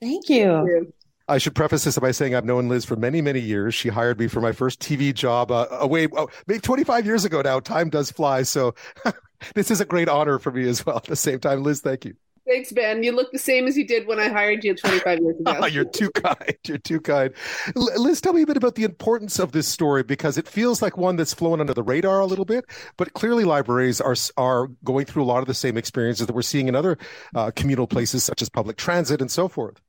[0.00, 0.92] Thank you.
[1.28, 3.74] I should preface this by saying I've known Lis for many, many years.
[3.74, 7.42] She hired me for my first TV job uh, away, oh, maybe 25 years ago
[7.42, 7.60] now.
[7.60, 8.42] Time does fly.
[8.42, 8.74] So
[9.54, 11.62] this is a great honor for me as well at the same time.
[11.62, 12.14] Lis, thank you.
[12.50, 13.04] Thanks, Ben.
[13.04, 15.66] You look the same as you did when I hired you 25 years ago.
[15.66, 16.56] You're too kind.
[16.66, 17.32] You're too kind.
[17.76, 20.96] Lis, tell me a bit about the importance of this story because it feels like
[20.96, 22.64] one that's flown under the radar a little bit,
[22.96, 26.42] but clearly libraries are are going through a lot of the same experiences that we're
[26.42, 26.98] seeing in other
[27.36, 29.80] uh, communal places such as public transit and so forth.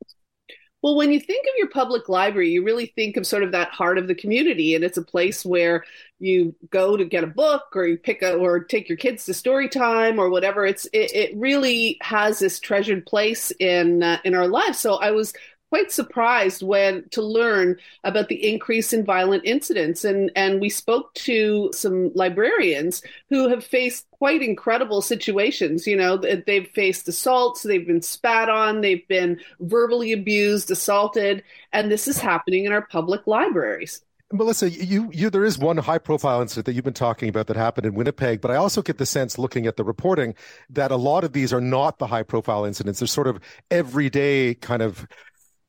[0.82, 3.70] Well, when you think of your public library, you really think of sort of that
[3.70, 5.84] heart of the community, and it's a place where
[6.20, 9.34] you go to get a book, or you pick a, or take your kids to
[9.34, 10.66] story time, or whatever.
[10.66, 14.80] It's it, it really has this treasured place in uh, in our lives.
[14.80, 15.34] So I was
[15.72, 20.04] quite surprised when to learn about the increase in violent incidents.
[20.04, 25.88] And and we spoke to some librarians who have faced quite incredible situations.
[25.88, 31.90] You know they've faced assaults they've been spat on they've been verbally abused assaulted and
[31.90, 34.02] this is happening in our public libraries.
[34.34, 37.58] Melissa, you, you, there is one high profile incident that you've been talking about that
[37.58, 40.36] happened in Winnipeg, but I also get the sense looking at the reporting
[40.70, 43.00] that a lot of these are not the high profile incidents.
[43.00, 45.06] They're sort of everyday kind of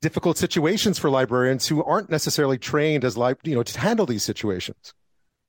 [0.03, 4.23] difficult situations for librarians who aren't necessarily trained as like you know to handle these
[4.23, 4.93] situations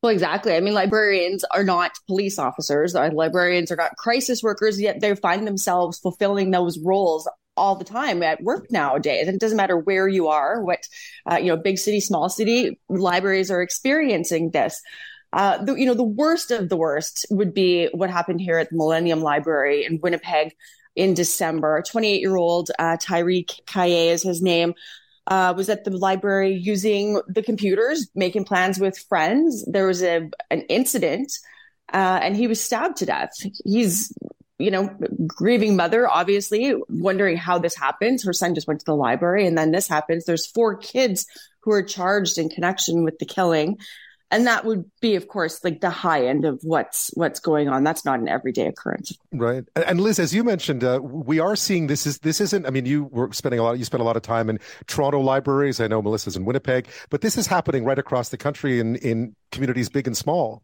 [0.02, 5.02] well exactly i mean librarians are not police officers librarians are not crisis workers yet
[5.02, 9.28] they find themselves fulfilling those roles all the time at work nowadays.
[9.28, 10.88] And it doesn't matter where you are, what,
[11.32, 14.82] uh, you know, big city, small city, libraries are experiencing this.
[15.32, 18.70] Uh, the, you know, the worst of the worst would be what happened here at
[18.70, 20.54] the Millennium Library in Winnipeg
[20.96, 21.84] in December.
[21.88, 24.74] 28 year old uh, Tyree Kaye is his name.
[25.26, 29.64] Uh, was at the library using the computers, making plans with friends.
[29.66, 31.32] There was a an incident,
[31.94, 33.32] uh, and he was stabbed to death.
[33.64, 34.12] He's,
[34.60, 34.90] you know,
[35.26, 38.26] grieving mother, obviously, wondering how this happens.
[38.26, 40.26] Her son just went to the library, and then this happens.
[40.26, 41.26] There's four kids
[41.62, 43.78] who are charged in connection with the killing.
[44.34, 47.84] And that would be of course like the high end of what's what's going on.
[47.84, 49.16] That's not an everyday occurrence.
[49.32, 49.64] Right.
[49.76, 52.88] And lis as you mentioned uh, we are seeing this is this isn't i mean
[52.88, 55.80] you were spending a lot you spent a lot of time in toronto libraries.
[55.80, 59.36] I know melissa's in winnipeg but this is happening right across the country in in
[59.52, 60.64] communities big and small.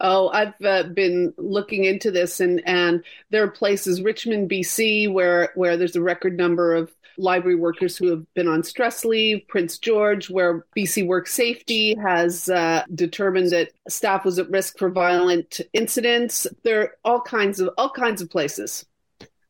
[0.00, 5.50] Oh, I've uh, been looking into this, and and there are places, Richmond, BC, where
[5.56, 9.46] where there's a record number of library workers who have been on stress leave.
[9.48, 14.90] Prince George, where BC Work Safety has uh, determined that staff was at risk for
[14.90, 16.46] violent incidents.
[16.62, 18.84] There are all kinds of all kinds of places.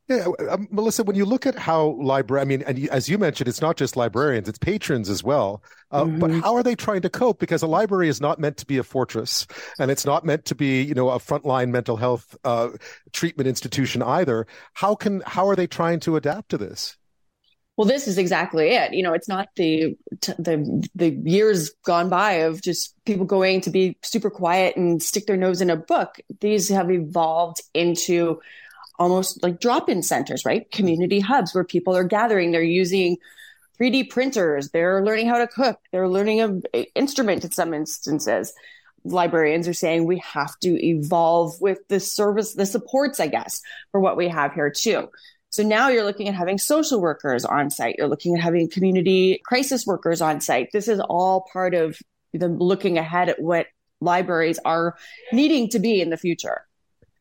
[0.09, 3.46] Yeah, uh, Melissa, when you look at how library, I mean, and as you mentioned,
[3.46, 5.62] it's not just librarians; it's patrons as well.
[5.90, 6.18] Uh, mm-hmm.
[6.18, 7.38] But how are they trying to cope?
[7.38, 9.46] Because a library is not meant to be a fortress,
[9.78, 12.70] and it's not meant to be, you know, a frontline mental health uh,
[13.12, 14.46] treatment institution either.
[14.72, 16.97] How can how are they trying to adapt to this?
[17.78, 18.92] Well, this is exactly it.
[18.92, 23.70] You know, it's not the the the years gone by of just people going to
[23.70, 26.16] be super quiet and stick their nose in a book.
[26.40, 28.40] These have evolved into
[28.98, 30.68] almost like drop-in centers, right?
[30.72, 32.50] Community hubs where people are gathering.
[32.50, 33.16] They're using
[33.80, 34.70] 3D printers.
[34.70, 35.78] They're learning how to cook.
[35.92, 36.62] They're learning an
[36.96, 38.52] instrument in some instances.
[39.04, 43.62] Librarians are saying we have to evolve with the service, the supports, I guess,
[43.92, 45.10] for what we have here too.
[45.50, 47.96] So now you're looking at having social workers on site.
[47.98, 50.68] You're looking at having community crisis workers on site.
[50.72, 51.98] This is all part of
[52.32, 53.66] the looking ahead at what
[54.00, 54.96] libraries are
[55.32, 56.62] needing to be in the future.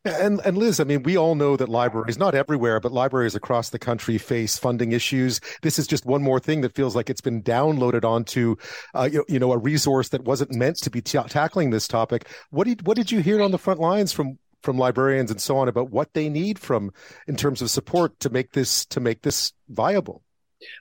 [0.05, 3.69] And, and Lis, I mean, we all know that libraries, not everywhere, but libraries across
[3.69, 5.41] the country face funding issues.
[5.63, 8.55] This is just one more thing that feels like it's been downloaded onto,
[8.93, 12.27] uh, you, you, know, a resource that wasn't meant to be t- tackling this topic.
[12.51, 15.57] What did what did you hear on the front lines from from librarians and so
[15.57, 16.91] on about what they need from
[17.27, 20.23] in terms of support to make this to make this viable?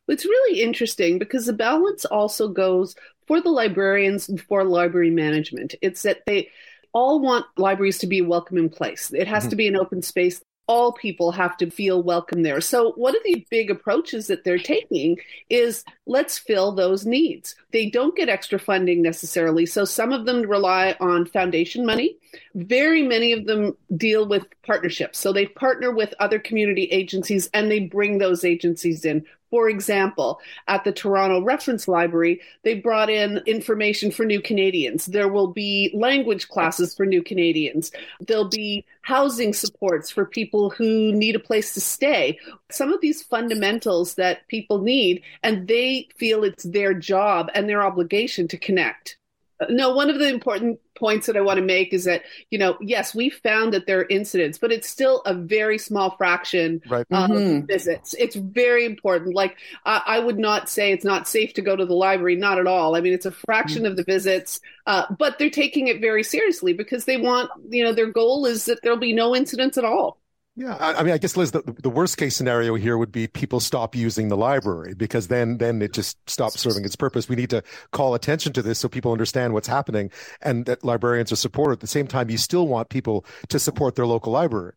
[0.09, 2.95] It's really interesting because the balance also goes
[3.27, 5.75] for the librarians and for library management.
[5.83, 6.51] It's that they
[6.93, 9.13] all want libraries to be a welcoming place.
[9.13, 9.51] It has mm-hmm.
[9.51, 10.41] to be an open space.
[10.69, 12.61] All people have to feel welcome there.
[12.61, 17.55] So, one of the big approaches that they're taking is let's fill those needs.
[17.73, 19.67] They don't get extra funding necessarily.
[19.67, 22.17] So, some of them rely on foundation money.
[22.55, 25.19] Very many of them deal with partnerships.
[25.19, 30.41] So, they partner with other community agencies and they bring those agencies in for example,
[30.67, 35.07] at the Toronto Reference Library, they brought in information for new Canadians.
[35.07, 37.93] There will be language classes for new Canadians.
[38.21, 42.39] There'll be housing supports for people who need a place to stay.
[42.71, 47.83] Some of these fundamentals that people need, and they feel it's their job and their
[47.83, 49.17] obligation to connect.
[49.61, 52.59] Uh, no, one of the important points that I want to make is that, you
[52.59, 56.83] know, yes, we found that there are incidents, but it's still a very small fraction
[56.89, 57.07] right.
[57.11, 57.67] of mm-hmm.
[57.67, 58.15] visits.
[58.15, 59.35] It's very important.
[59.35, 62.59] Like, I, I, would not say it's not safe to go to the library, not
[62.59, 62.97] at all.
[62.97, 63.93] I mean, it's a fraction mm-hmm.
[63.93, 67.93] of the visits, uh, but they're taking it very seriously because they want, you know,
[67.93, 70.19] their goal is that there'll be no incidents at all.
[70.59, 73.27] Yeah, I, I, mean, I guess Lis, the, the worst case scenario here would be
[73.27, 77.29] people stop using the library because then then it just stops serving its purpose.
[77.29, 81.31] We need to call attention to this so people understand what's happening and that librarians
[81.31, 81.75] are supported.
[81.75, 84.73] At the same time, you still want people to support their local library.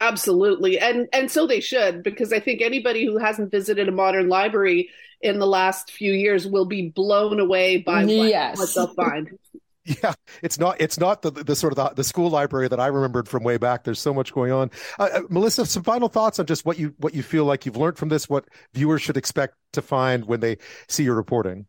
[0.00, 4.28] Absolutely, and and so they should because I think anybody who hasn't visited a modern
[4.28, 4.88] library
[5.20, 8.56] in the last few years will be blown away by yes.
[8.56, 9.38] what, what they'll find.
[9.84, 12.86] Yeah, it's not it's not the the sort of the, the, school library that I
[12.86, 13.82] remembered from way back.
[13.82, 14.70] There's so much going on.
[14.96, 17.76] Uh, uh, Melissa, some final thoughts on just what you what you feel like you've
[17.76, 21.66] learned from this, what viewers should expect to find when they see your reporting.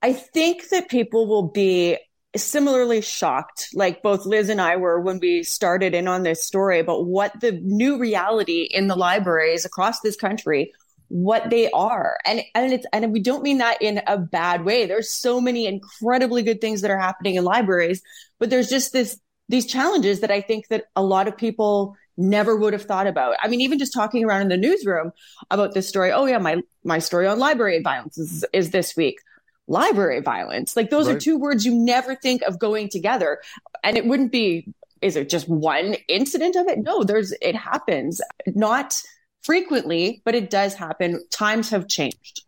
[0.00, 1.98] I think that people will be
[2.36, 6.78] similarly shocked, like both Lis and I were when we started in on this story
[6.78, 10.72] about what the new reality in the libraries across this country
[11.08, 12.18] what they are.
[12.24, 14.86] And and it's and we don't mean that in a bad way.
[14.86, 18.02] There's so many incredibly good things that are happening in libraries,
[18.38, 22.56] but there's just this these challenges that I think that a lot of people never
[22.56, 23.36] would have thought about.
[23.40, 25.12] I mean, even just talking around in the newsroom
[25.50, 26.12] about this story.
[26.12, 29.18] Oh yeah, my my story on library violence is, is this week.
[29.68, 30.76] Library violence.
[30.76, 31.16] Like those right.
[31.16, 33.40] are two words you never think of going together.
[33.82, 36.78] And it wouldn't be is it just one incident of it?
[36.78, 38.20] No, there's it happens.
[38.46, 39.00] Not
[39.46, 41.24] frequently, but it does happen.
[41.30, 42.42] Times have changed.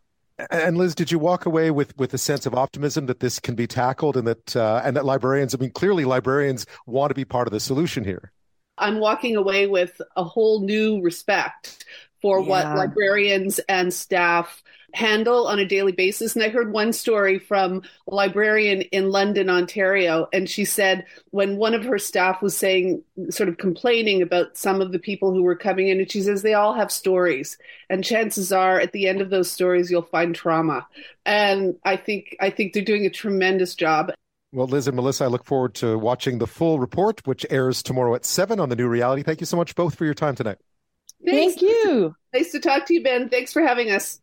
[0.51, 3.55] And Lis, did you walk away with with a sense of optimism that this can
[3.57, 5.55] be tackled, and that uh, and that librarians?
[5.55, 8.31] I mean, clearly, librarians want to be part of the solution here.
[8.77, 11.85] I'm walking away with a whole new respect
[12.23, 12.47] for yeah.
[12.47, 14.63] what librarians and staff
[14.95, 16.35] handle on a daily basis.
[16.35, 21.57] And I heard one story from a librarian in London, Ontario, and she said when
[21.57, 25.43] one of her staff was saying, sort of complaining about some of the people who
[25.43, 27.59] were coming in, and she says they all have stories,
[27.91, 30.87] and chances are at the end of those stories you'll find trauma.
[31.27, 34.13] And I think I think they're doing a tremendous job.
[34.53, 38.15] Well, Lis and Melissa, I look forward to watching the full report, which airs tomorrow
[38.15, 39.23] at 7 on the new reality.
[39.23, 40.57] Thank you so much both for your time tonight.
[41.23, 41.61] Thanks.
[41.61, 42.15] Thank you.
[42.33, 43.29] Nice to talk to you, Ben.
[43.29, 44.21] Thanks for having us.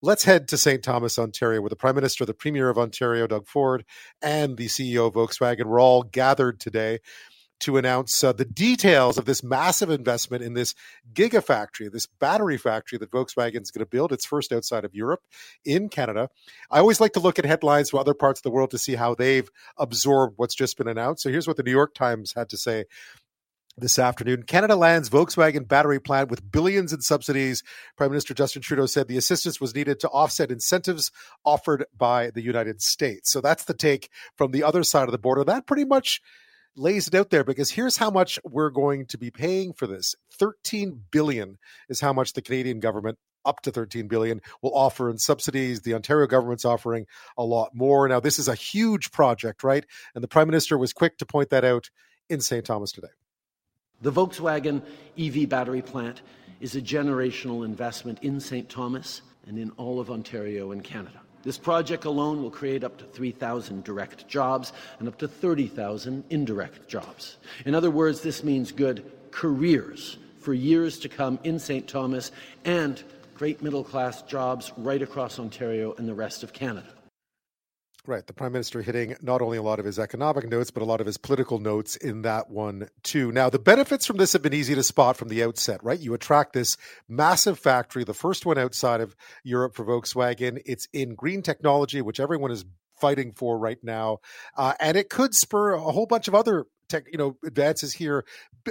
[0.00, 0.82] Let's head to St.
[0.82, 3.84] Thomas, Ontario, where the Prime Minister, the Premier of Ontario, Doug Ford,
[4.22, 6.98] and the CEO of Volkswagen were all gathered today
[7.60, 10.74] to announce uh, the details of this massive investment in this
[11.12, 14.12] gigafactory, this battery factory that Volkswagen is going to build.
[14.12, 15.22] Its first outside of Europe
[15.64, 16.30] in Canada.
[16.70, 18.94] I always like to look at headlines from other parts of the world to see
[18.94, 21.22] how they've absorbed what's just been announced.
[21.22, 22.84] So here's what the New York Times had to say
[23.80, 24.42] this afternoon.
[24.42, 27.62] Canada lands Volkswagen battery plant with billions in subsidies.
[27.96, 31.10] Prime Minister Justin Trudeau said the assistance was needed to offset incentives
[31.44, 33.30] offered by the United States.
[33.30, 35.44] So that's the take from the other side of the border.
[35.44, 36.20] That pretty much
[36.76, 40.14] lays it out there because here's how much we're going to be paying for this
[40.38, 41.58] 13 billion
[41.88, 45.94] is how much the canadian government up to 13 billion will offer in subsidies the
[45.94, 47.06] ontario government's offering
[47.36, 50.92] a lot more now this is a huge project right and the prime minister was
[50.92, 51.90] quick to point that out
[52.28, 53.08] in st thomas today
[54.02, 54.82] the volkswagen
[55.18, 56.22] ev battery plant
[56.60, 61.58] is a generational investment in st thomas and in all of ontario and canada this
[61.58, 67.36] project alone will create up to 3,000 direct jobs and up to 30,000 indirect jobs.
[67.64, 71.86] In other words, this means good careers for years to come in St.
[71.86, 72.32] Thomas
[72.64, 73.02] and
[73.34, 76.97] great middle class jobs right across Ontario and the rest of Canada.
[78.08, 78.26] Right.
[78.26, 81.02] The prime minister hitting not only a lot of his economic notes, but a lot
[81.02, 83.30] of his political notes in that one, too.
[83.32, 86.00] Now, the benefits from this have been easy to spot from the outset, right?
[86.00, 90.58] You attract this massive factory, the first one outside of Europe for Volkswagen.
[90.64, 92.64] It's in green technology, which everyone is
[92.98, 94.20] fighting for right now.
[94.56, 98.24] Uh, and it could spur a whole bunch of other tech, you know, advances here,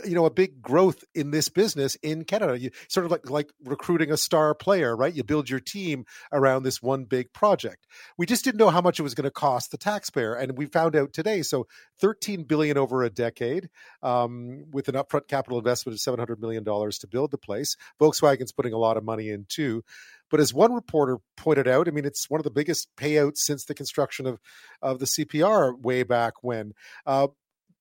[0.05, 2.59] you know, a big growth in this business in Canada.
[2.59, 5.13] You sort of like like recruiting a star player, right?
[5.13, 7.85] You build your team around this one big project.
[8.17, 10.65] We just didn't know how much it was going to cost the taxpayer, and we
[10.65, 11.41] found out today.
[11.41, 11.67] So,
[11.99, 13.69] thirteen billion over a decade,
[14.01, 17.75] um, with an upfront capital investment of seven hundred million dollars to build the place.
[17.99, 19.83] Volkswagen's putting a lot of money in too.
[20.29, 23.65] But as one reporter pointed out, I mean, it's one of the biggest payouts since
[23.65, 24.39] the construction of,
[24.81, 26.73] of the CPR way back when.
[27.05, 27.27] Uh,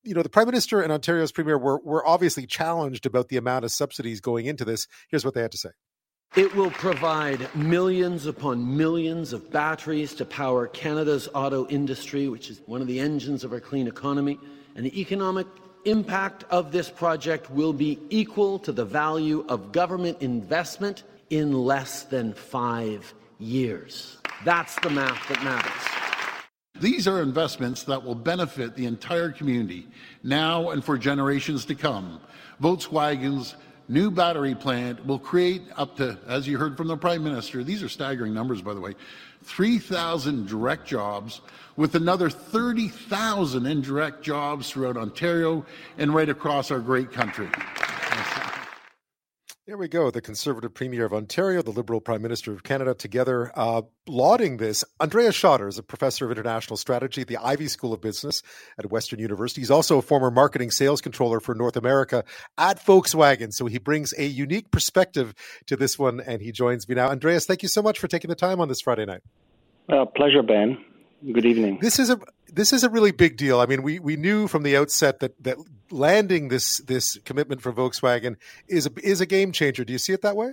[0.07, 3.65] you know, the prime minister and Ontario's premier were were obviously challenged about the amount
[3.65, 4.87] of subsidies going into this.
[5.09, 5.71] Here's what they had to say.
[6.37, 12.61] It will provide millions upon millions of batteries to power Canada's auto industry, which is
[12.67, 14.39] one of the engines of our clean economy.
[14.75, 15.47] And the economic
[15.87, 22.03] impact of this project will be equal to the value of government investment in less
[22.03, 24.19] than five years.
[24.45, 26.06] That's the math that matters.
[26.81, 29.87] These are investments that will benefit the entire community
[30.23, 32.21] now and for generations to come.
[32.61, 33.57] Volkswagen's
[33.89, 37.83] new battery plant will create up to, as you heard from the Prime Minister, these
[37.83, 38.95] are staggering numbers, by the way,
[39.45, 41.41] 3,000 direct jobs,
[41.77, 45.65] with another 30,000 indirect jobs throughout Ontario
[45.99, 47.49] and right across our great country.
[49.67, 50.13] There we go.
[50.13, 54.85] The Conservative Premier of Ontario, the Liberal Prime Minister of Canada, together uh, lauding this.
[55.01, 58.45] Andreas Schotter is a professor of international strategy at the Ivey School of Business
[58.79, 59.63] at Western University.
[59.63, 62.23] He's also a former marketing sales controller for North America
[62.57, 63.53] at Volkswagen.
[63.53, 65.35] So he brings a unique perspective
[65.67, 67.09] to this one, and he joins me now.
[67.09, 69.23] Andreas, thank you so much for taking the time on this Friday night.
[69.89, 70.79] Uh, pleasure, Ben.
[71.33, 71.79] Good evening.
[71.83, 73.61] This is a this is a really big deal.
[73.61, 75.59] I mean, we, we knew from the outset that, that
[75.91, 78.37] landing this this commitment for Volkswagen
[78.69, 79.85] is a, is a game changer.
[79.85, 80.53] Do you see it that way?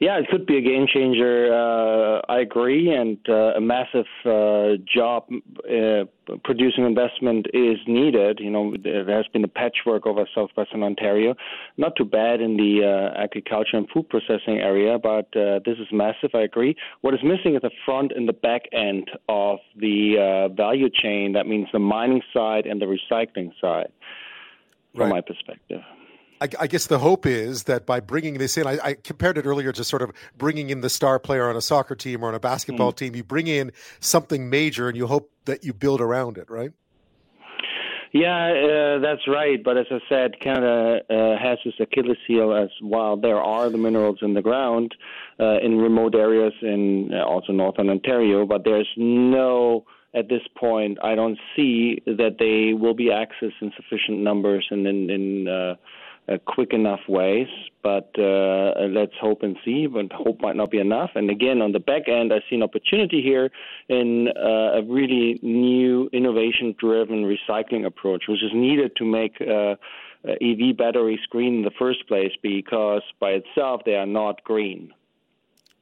[0.00, 1.52] Yeah, it could be a game changer.
[1.52, 6.04] Uh, I agree, and uh, a massive uh, job uh,
[6.42, 8.38] producing investment is needed.
[8.40, 11.34] You know, there has been a patchwork over southwestern Ontario.
[11.76, 15.88] Not too bad in the uh, agriculture and food processing area, but uh, this is
[15.92, 16.30] massive.
[16.32, 16.76] I agree.
[17.02, 21.34] What is missing is the front and the back end of the value chain.
[21.34, 23.92] That means the mining side and the recycling side,
[24.94, 25.10] from right.
[25.10, 25.82] my perspective.
[26.40, 29.46] I, I, guess the hope is that by bringing this in, I, I, compared it
[29.46, 32.34] earlier to sort of bringing in the star player on a soccer team or on
[32.34, 32.96] a basketball mm.
[32.96, 33.14] team.
[33.14, 36.72] You bring in something major, and you hope that you build around it, right?
[38.12, 39.62] Yeah, uh, that's right.
[39.62, 43.16] But as I said, Canada uh, has this Achilles heel as well.
[43.16, 44.94] There are the minerals in the ground
[45.38, 50.98] uh, in remote areas in uh, also northern Ontario, but there's no at this point,
[51.04, 55.76] I don't see that they will be accessed in sufficient numbers and in, in
[56.30, 57.48] uh, uh, quick enough ways.
[57.82, 59.86] But uh, let's hope and see.
[59.86, 61.10] But hope might not be enough.
[61.14, 63.50] And again, on the back end, I see an opportunity here
[63.88, 69.40] in uh, a really new innovation-driven recycling approach, which is needed to make.
[69.40, 69.76] Uh,
[70.22, 74.92] EV batteries green in the first place because by itself they are not green.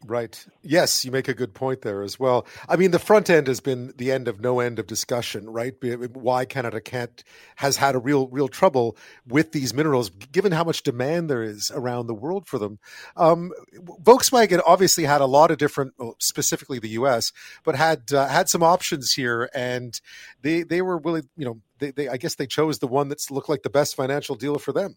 [0.06, 0.46] Right.
[0.62, 2.46] Yes, you make a good point there as well.
[2.68, 5.74] I mean, the front end has been the end of no end of discussion, right?
[6.14, 7.22] Why Canada can't
[7.56, 8.96] has had a real, real trouble
[9.26, 12.78] with these minerals, given how much demand there is around the world for them.
[13.16, 17.32] Um, Volkswagen obviously had a lot of different, specifically the U.S.,
[17.64, 20.00] but had uh, had some options here, and
[20.42, 21.28] they they were willing.
[21.36, 23.96] You know, they, they I guess they chose the one that's looked like the best
[23.96, 24.96] financial deal for them.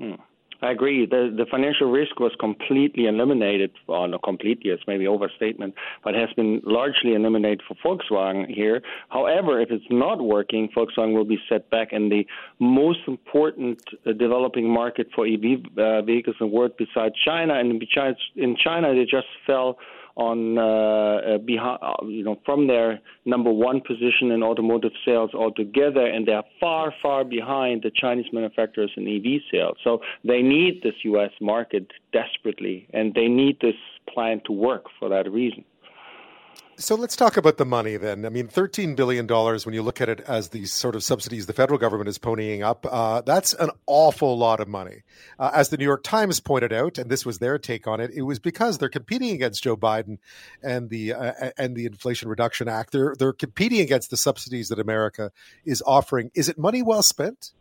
[0.00, 0.14] Hmm.
[0.62, 1.06] I agree.
[1.06, 6.30] The the financial risk was completely eliminated, or not completely, it's maybe overstatement, but has
[6.34, 8.82] been largely eliminated for Volkswagen here.
[9.08, 12.26] However, if it's not working, Volkswagen will be set back in the
[12.58, 17.54] most important uh, developing market for EV uh, vehicles in the world besides China.
[17.54, 17.82] And
[18.36, 19.78] in China, they just fell
[20.16, 25.30] on uh, uh, behind, uh, you know, from their number one position in automotive sales
[25.34, 29.76] altogether, and they're far, far behind the Chinese manufacturers in EV sales.
[29.84, 31.30] So they need this U.S.
[31.40, 33.74] market desperately, and they need this
[34.12, 35.64] plan to work for that reason.
[36.80, 38.24] So let's talk about the money then.
[38.24, 41.52] I mean, $13 billion, when you look at it as the sort of subsidies the
[41.52, 45.02] federal government is ponying up, uh, that's an awful lot of money.
[45.38, 48.10] Uh, as the New York Times pointed out, and this was their take on it,
[48.14, 50.16] it was because they're competing against Joe Biden
[50.62, 52.92] and the uh, and the Inflation Reduction Act.
[52.92, 55.32] They're, they're competing against the subsidies that America
[55.66, 56.30] is offering.
[56.34, 57.52] Is it money well spent?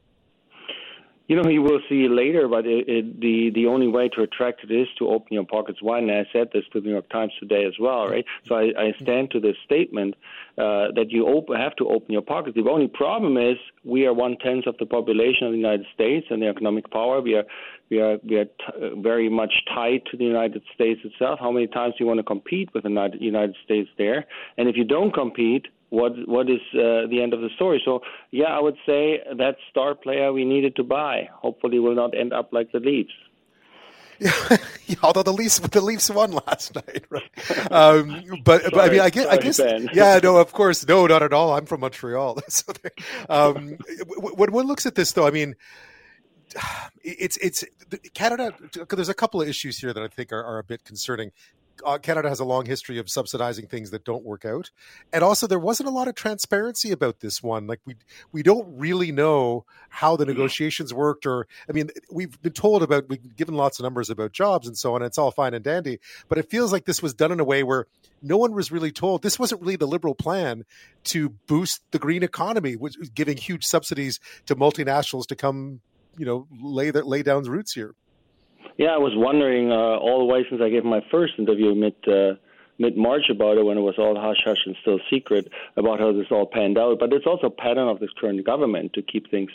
[1.30, 4.64] You know, you will see later, but it, it, the the only way to attract
[4.64, 6.02] it is to open your pockets wide.
[6.02, 8.26] And I said this to the New York Times today as well, right?
[8.48, 10.16] So I, I stand to this statement
[10.58, 12.56] uh, that you op- have to open your pockets.
[12.56, 16.26] The only problem is we are one tenth of the population of the United States
[16.32, 17.22] and the economic power.
[17.22, 17.46] We are
[17.92, 21.38] we are we are t- very much tied to the United States itself.
[21.40, 24.26] How many times do you want to compete with the United States there?
[24.58, 27.82] And if you don't compete, what what is uh, the end of the story.
[27.84, 31.30] So yeah, I would say that star player we needed to buy.
[31.34, 33.12] Hopefully, will not end up like the Leafs.
[34.90, 37.72] Yeah, although the Leafs the Leafs won last night, right?
[37.72, 39.60] Um, but, Sorry, but I mean, I guess, I guess
[39.94, 41.54] yeah, no, of course, no, not at all.
[41.54, 42.40] I'm from Montreal.
[42.48, 42.74] so
[43.30, 43.78] um,
[44.18, 45.56] when one looks at this, though, I mean,
[47.04, 47.64] it's it's
[48.16, 48.56] Canada.
[48.90, 51.32] There's a couple of issues here that I think are, are a bit concerning
[51.86, 54.72] uh, Canada has a long history of subsidizing things that don't work out,
[55.12, 57.68] and also there wasn't a lot of transparency about this one.
[57.68, 57.96] Like we
[58.32, 60.34] we don't really know how the mm-hmm.
[60.34, 64.32] negotiations worked, or I mean, we've been told about we've given lots of numbers about
[64.32, 65.02] jobs and so on.
[65.02, 67.44] And it's all fine and dandy, but it feels like this was done in a
[67.44, 67.88] way where
[68.22, 70.66] no one was really told this wasn't really the liberal plan
[71.06, 75.82] to boost the green economy, which was giving huge subsidies to multinationals to come,
[76.18, 77.96] you know, lay their, lay down roots here.
[78.80, 81.96] Yeah, I was wondering uh, all the way since I gave my first interview mid
[82.08, 82.36] uh,
[82.78, 86.14] mid March about it when it was all hush hush and still secret about how
[86.14, 86.98] this all panned out.
[86.98, 89.52] But it's also a pattern of this current government to keep things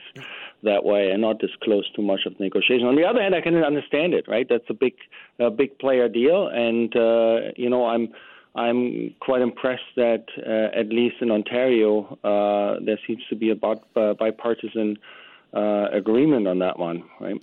[0.62, 2.86] that way and not disclose too much of the negotiation.
[2.86, 4.28] On the other hand, I can understand it.
[4.28, 4.92] Right, that's a big
[5.38, 8.10] a big player deal, and uh, you know I'm.
[8.56, 13.56] I'm quite impressed that uh, at least in Ontario uh, there seems to be a
[13.56, 14.96] bipartisan
[15.52, 17.34] uh, agreement on that one, right?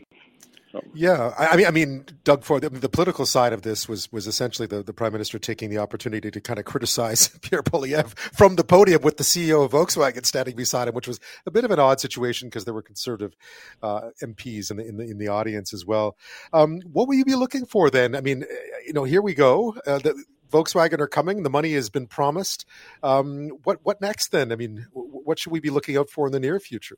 [0.94, 2.64] Yeah, I, mean, I mean, Doug Ford.
[2.64, 6.32] the, political side of this was was essentially the, the prime minister taking the opportunity
[6.32, 10.56] to kind of criticize Pierre Poilievre from the podium with the CEO of Volkswagen standing
[10.56, 13.36] beside him, which was a bit of an odd situation because there were conservative
[13.82, 16.18] uh, MPs in the, in the in the audience as well.
[16.54, 18.16] Um, what will you be looking for then?
[18.16, 18.46] I mean,
[18.86, 19.76] you know, here we go.
[19.86, 21.44] Uh, the, Volkswagen are coming.
[21.44, 22.66] The money has been promised.
[23.02, 24.52] Um, what what next then?
[24.52, 26.98] I mean, what should we be looking out for in the near future?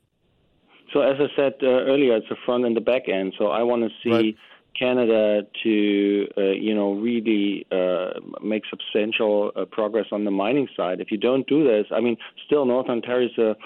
[0.94, 3.34] So as I said uh, earlier, it's the front and the back end.
[3.36, 4.36] So I want to see right.
[4.78, 11.00] Canada to uh, you know really uh, make substantial uh, progress on the mining side.
[11.00, 12.16] If you don't do this, I mean,
[12.46, 13.56] still North Ontario is a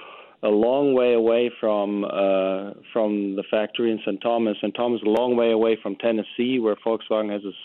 [0.43, 4.21] a long way away from uh, from the factory in St.
[4.21, 4.57] Thomas.
[4.61, 4.75] St.
[4.75, 7.57] Thomas is a long way away from Tennessee, where Volkswagen has its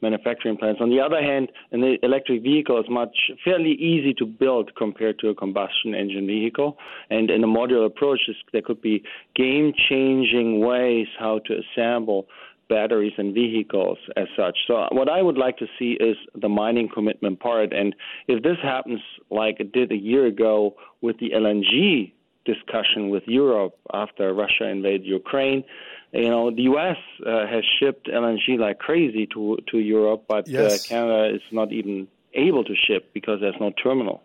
[0.00, 0.80] manufacturing plants.
[0.80, 5.28] On the other hand, an electric vehicle is much fairly easy to build compared to
[5.28, 6.78] a combustion engine vehicle.
[7.10, 8.20] And in a modular approach,
[8.52, 9.02] there could be
[9.34, 12.26] game-changing ways how to assemble
[12.68, 14.58] batteries and vehicles as such.
[14.66, 17.72] So what I would like to see is the mining commitment part.
[17.72, 17.94] And
[18.28, 19.00] if this happens
[19.30, 22.12] like it did a year ago with the LNG
[22.44, 25.64] discussion with Europe after Russia invaded Ukraine,
[26.12, 26.96] you know the U.S.
[27.26, 30.84] Uh, has shipped LNG like crazy to to Europe, but uh, yes.
[30.84, 34.22] uh, Canada is not even able to ship because there's no terminal.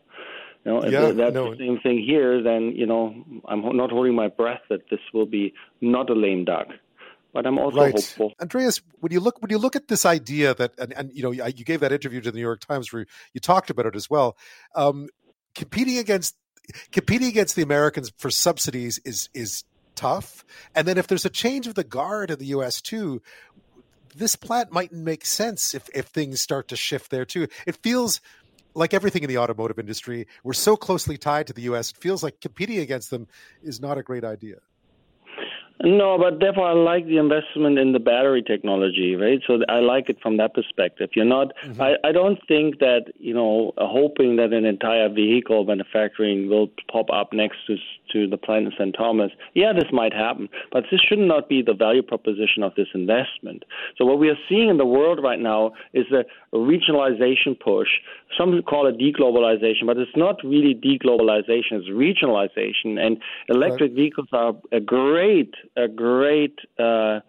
[0.66, 1.52] You know, yeah, if that's no.
[1.52, 3.16] the same thing here, then you know
[3.48, 6.68] I'm not holding my breath that this will be not a lame duck
[7.34, 7.94] but I'm also right.
[7.94, 8.34] hopeful.
[8.42, 11.32] Andreas, when you look when you look at this idea that and, and you know
[11.32, 14.10] you gave that interview to the New York Times where you talked about it as
[14.10, 14.38] well,
[14.76, 15.08] um,
[15.56, 16.36] competing against
[16.92, 19.64] competing against the Americans for subsidies is is
[19.96, 20.44] tough,
[20.76, 22.82] and then if there's a change of the guard in the U.S.
[22.82, 23.22] too.
[24.16, 27.48] this plant mightn't make sense if if things start to shift there too.
[27.68, 28.22] It feels
[28.74, 31.92] like everything in the automotive industry, we're so closely tied to the U.S.
[31.92, 33.28] It feels like competing against them
[33.62, 34.58] is not a great idea.
[35.82, 39.40] No, but therefore I like the investment in the battery technology, right?
[39.48, 41.10] So I like it from that perspective.
[41.16, 41.54] You're not.
[41.66, 41.82] Mm-hmm.
[41.82, 47.06] I, I don't think that you know hoping that an entire vehicle manufacturing will pop
[47.14, 47.78] up next to
[48.12, 48.96] to the plant in St.
[48.98, 49.32] Thomas.
[49.54, 53.64] Yeah, this might happen, but this should not be the value proposition of this investment.
[53.98, 57.88] So what we are seeing in the world right now is a regionalization push.
[58.38, 63.00] Some call it deglobalization, but it's not really deglobalization; it's regionalization.
[63.00, 63.18] And
[63.48, 63.96] electric right.
[63.96, 65.54] vehicles are a great
[65.84, 67.20] a great uh,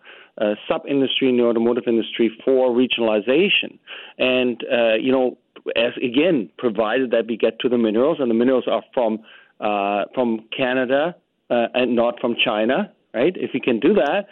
[0.40, 3.78] uh, sub industry in the automotive industry for regionalization.
[4.18, 5.38] And, uh, you know,
[5.76, 9.20] as again, provided that we get to the minerals, and the minerals are from
[9.60, 11.14] uh, from Canada
[11.50, 13.36] uh, and not from China, right?
[13.36, 14.26] If we can do that,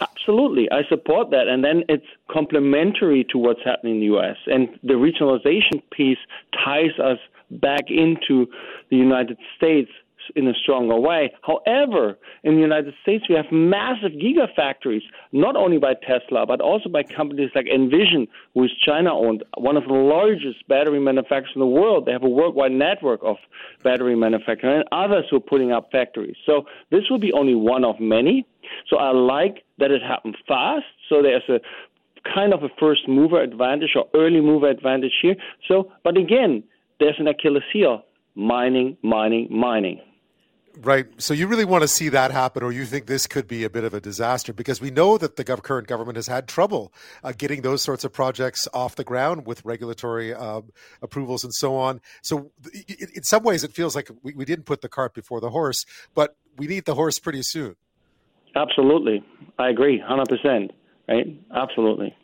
[0.00, 1.48] absolutely, I support that.
[1.48, 4.36] And then it's complementary to what's happening in the U.S.
[4.46, 6.18] And the regionalization piece
[6.52, 7.18] ties us
[7.50, 8.46] back into
[8.90, 9.90] the United States
[10.34, 11.32] in a stronger way.
[11.42, 15.02] However, in the United States, we have massive gigafactories,
[15.32, 19.76] not only by Tesla, but also by companies like Envision, who is China owned, one
[19.76, 22.06] of the largest battery manufacturers in the world.
[22.06, 23.36] They have a worldwide network of
[23.84, 26.36] battery manufacturers and others who are putting up factories.
[26.44, 28.46] So this will be only one of many.
[28.88, 30.84] So I like that it happened fast.
[31.08, 31.60] So there's a
[32.34, 35.36] kind of a first mover advantage or early mover advantage here.
[35.68, 36.64] So, but again,
[36.98, 38.02] there's an Achilles heel
[38.34, 40.00] mining, mining, mining.
[40.82, 41.06] Right.
[41.16, 43.70] So you really want to see that happen, or you think this could be a
[43.70, 44.52] bit of a disaster?
[44.52, 46.92] Because we know that the gov- current government has had trouble
[47.24, 50.60] uh, getting those sorts of projects off the ground with regulatory uh,
[51.00, 52.02] approvals and so on.
[52.20, 52.50] So
[52.88, 55.86] in some ways, it feels like we, we didn't put the cart before the horse,
[56.14, 57.76] but we need the horse pretty soon.
[58.54, 59.24] Absolutely.
[59.58, 60.70] I agree, 100%.
[61.08, 61.40] Right?
[61.54, 62.14] Absolutely.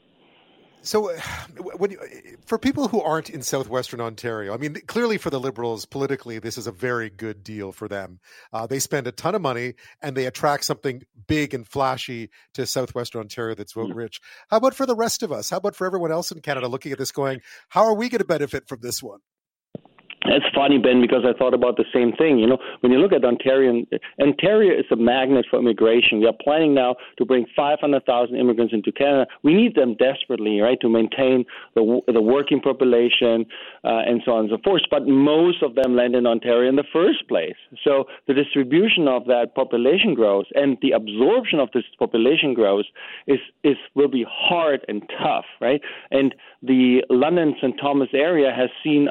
[0.83, 1.15] So,
[1.59, 1.99] when you,
[2.45, 6.59] for people who aren't in southwestern Ontario, I mean, clearly for the Liberals, politically, this
[6.59, 8.21] is a very good deal for them.
[8.53, 12.67] Uh, they spend a ton of money and they attract something big and flashy to
[12.67, 13.97] southwestern Ontario that's vote mm.
[13.97, 14.21] rich.
[14.51, 15.51] How about for the rest of us?
[15.51, 18.19] How about for everyone else in Canada looking at this, going, "How are we going
[18.19, 19.21] to benefit from this one?"
[20.27, 22.39] It's funny, Ben, because I thought about the same thing.
[22.39, 23.85] You know, when you look at Ontario,
[24.21, 26.21] Ontario is a magnet for immigration.
[26.21, 29.27] We are planning now to bring 500,000 immigrants into Canada.
[29.43, 31.45] We need them desperately, right, to maintain
[31.75, 33.47] the the working population
[33.85, 34.83] uh, and so on and so forth.
[34.91, 37.57] But most of them land in Ontario in the first place.
[37.83, 42.87] So the distribution of that population growth and the absorption of this population growth
[43.27, 45.81] is is will be hard and tough, right?
[46.11, 49.09] And the London St Thomas area has seen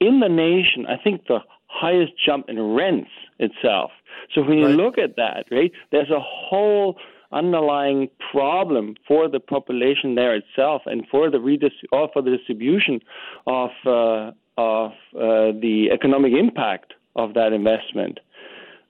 [0.00, 3.90] in the nation, I think the highest jump in rents itself.
[4.34, 4.74] So when you right.
[4.74, 6.98] look at that, right, there's a whole
[7.32, 13.00] underlying problem for the population there itself and for the redis- or for the distribution
[13.46, 18.18] of uh, of uh, the economic impact of that investment.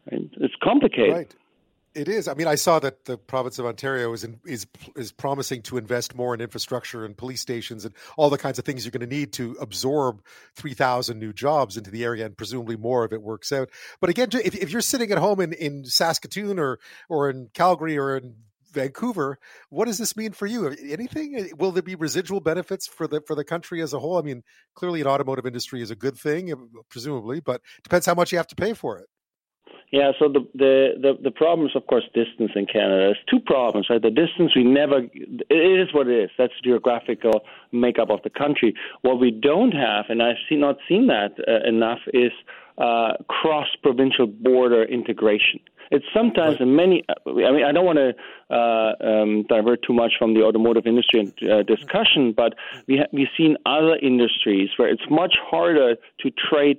[0.07, 1.13] It's complicated.
[1.13, 1.35] Right.
[1.93, 2.29] It is.
[2.29, 4.65] I mean, I saw that the province of Ontario is in, is
[4.95, 8.65] is promising to invest more in infrastructure and police stations and all the kinds of
[8.65, 10.23] things you're going to need to absorb
[10.55, 13.71] three thousand new jobs into the area, and presumably more if it works out.
[14.01, 16.79] But again, if, if you're sitting at home in, in Saskatoon or
[17.09, 18.37] or in Calgary or in
[18.71, 20.69] Vancouver, what does this mean for you?
[20.69, 21.51] Anything?
[21.59, 24.17] Will there be residual benefits for the for the country as a whole?
[24.17, 24.45] I mean,
[24.77, 26.55] clearly, an automotive industry is a good thing,
[26.89, 29.09] presumably, but depends how much you have to pay for it.
[29.91, 32.97] Yeah, so the, the, the, the problem is, of course, distance in Canada.
[32.97, 34.01] There's two problems, right?
[34.01, 36.31] The distance, we never, it is what it is.
[36.39, 37.41] That's the geographical
[37.73, 38.75] makeup of the country.
[39.03, 42.31] What we don't have, and I've seen, not seen that uh, enough, is
[42.79, 45.59] uh, cross provincial border integration.
[45.91, 47.05] It's sometimes in many.
[47.27, 48.15] I mean, I don't want to
[48.49, 52.55] uh, um, divert too much from the automotive industry uh, discussion, but
[52.87, 56.79] we ha- we've seen other industries where it's much harder to trade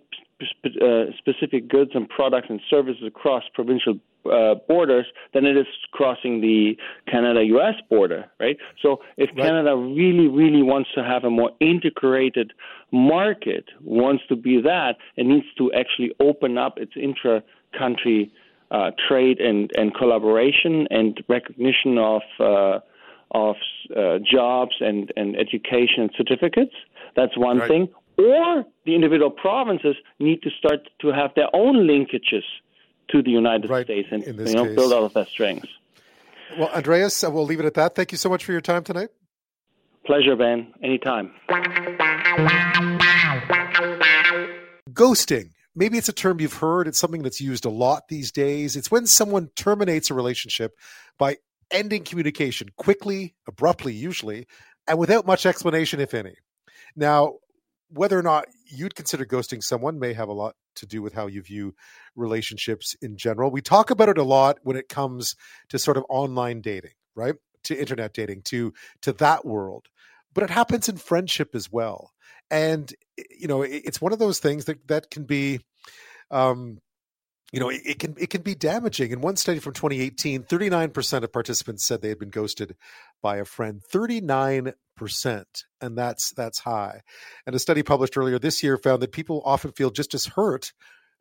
[0.66, 6.42] uh, specific goods and products and services across provincial uh, borders than it is crossing
[6.42, 6.78] the
[7.10, 7.76] Canada-U.S.
[7.90, 8.58] border, right?
[8.82, 9.46] So if right.
[9.46, 12.54] Canada really, really wants to have a more integrated
[12.92, 18.32] market, wants to be that, it needs to actually open up its intra-country
[18.70, 22.80] uh, trade and, and collaboration and recognition of uh,
[23.34, 23.56] of
[23.96, 26.74] uh, jobs and, and education certificates.
[27.16, 27.68] That's one right.
[27.68, 27.90] thing
[28.22, 32.44] or the individual provinces need to start to have their own linkages
[33.10, 34.76] to the United right, States and you know, case.
[34.76, 35.70] build out of their strengths.
[36.58, 37.96] Well, Andreas, uh, we'll leave it at that.
[37.96, 39.10] Thank you so much for your time tonight.
[40.06, 40.74] Pleasure, Ben.
[40.84, 41.32] Anytime.
[44.92, 45.52] Ghosting.
[45.76, 46.88] Maybe it's a term you've heard.
[46.88, 48.76] It's something that's used a lot these days.
[48.76, 50.74] It's when someone terminates a relationship
[51.18, 51.38] by
[51.70, 54.48] ending communication quickly, abruptly, usually,
[54.88, 56.36] and without much explanation, if any.
[56.96, 57.36] Now,
[57.94, 61.28] whether or not you'd consider ghosting someone may have a lot to do with how
[61.28, 61.76] you view
[62.16, 63.52] relationships in general.
[63.52, 65.36] We talk about it a lot when it comes
[65.70, 67.36] to sort of online dating, right?
[67.66, 69.88] To internet dating, to to that world.
[70.34, 72.12] But it happens in friendship as well.
[72.50, 72.94] And
[73.30, 75.60] you know, it's one of those things that that can be
[76.30, 76.80] um
[77.52, 79.12] you know, it, it, can it can be damaging.
[79.12, 82.76] In one study from 2018, 39% of participants said they had been ghosted
[83.22, 83.82] by a friend.
[83.94, 84.74] 39%,
[85.82, 87.02] and that's that's high.
[87.46, 90.72] And a study published earlier this year found that people often feel just as hurt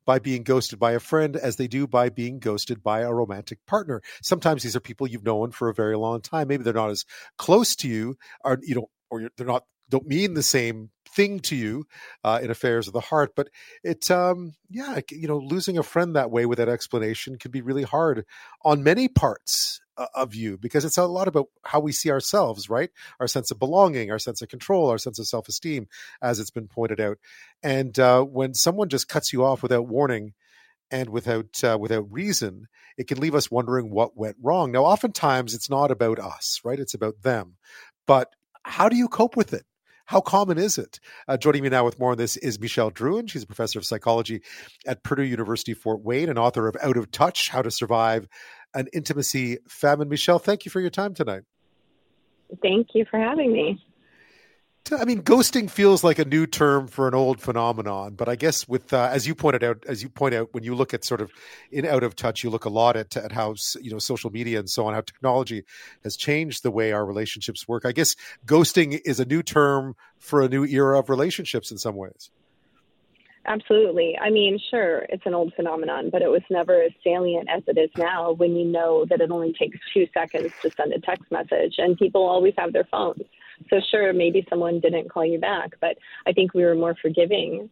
[0.07, 3.59] by being ghosted by a friend as they do by being ghosted by a romantic
[3.67, 4.01] partner.
[4.23, 6.49] Sometimes these are people you've known for a very long time.
[6.49, 7.05] Maybe they're not as
[7.39, 11.57] close to you, or you know, or they're not don't mean the same thing to
[11.57, 11.87] you
[12.25, 13.33] uh, in affairs of the heart.
[13.35, 13.49] But
[13.83, 17.83] it, um, yeah, you know, losing a friend that way without explanation can be really
[17.83, 18.25] hard
[18.65, 22.71] on many parts uh, of you because it's a lot about how we see ourselves,
[22.71, 22.91] right?
[23.19, 25.89] Our sense of belonging, our sense of control, our sense of self esteem,
[26.23, 27.19] as it's been pointed out.
[27.63, 30.35] And uh, when someone just cuts you off without warning,
[30.93, 32.67] and without uh, without reason,
[32.97, 34.73] it can leave us wondering what went wrong.
[34.73, 36.81] Now, oftentimes it's not about us, right?
[36.81, 37.57] It's about them.
[38.07, 38.33] But
[38.65, 39.65] how do you cope with it?
[40.11, 40.99] How common is it?
[41.29, 43.31] Uh, joining me now with more on this is Michelle Drouin.
[43.31, 44.43] She's a professor of psychology
[44.85, 48.27] at Purdue University Fort Wayne and author of Out of Touch How to Survive
[48.75, 50.09] an Intimacy Famine.
[50.09, 51.43] Michelle, thank you for your time tonight.
[52.61, 53.81] Thank you for having me.
[54.93, 58.67] I mean, ghosting feels like a new term for an old phenomenon, but I guess
[58.67, 61.21] with uh, as you pointed out, as you point out, when you look at sort
[61.21, 61.31] of
[61.71, 64.59] in out of touch, you look a lot at at how you know social media
[64.59, 65.65] and so on, how technology
[66.03, 67.85] has changed the way our relationships work.
[67.85, 68.17] I guess
[68.47, 72.31] ghosting is a new term for a new era of relationships in some ways.
[73.47, 74.19] Absolutely.
[74.21, 77.79] I mean, sure, it's an old phenomenon, but it was never as salient as it
[77.79, 81.31] is now when you know that it only takes two seconds to send a text
[81.31, 83.23] message and people always have their phones.
[83.69, 85.97] So, sure, maybe someone didn't call you back, but
[86.27, 87.69] I think we were more forgiving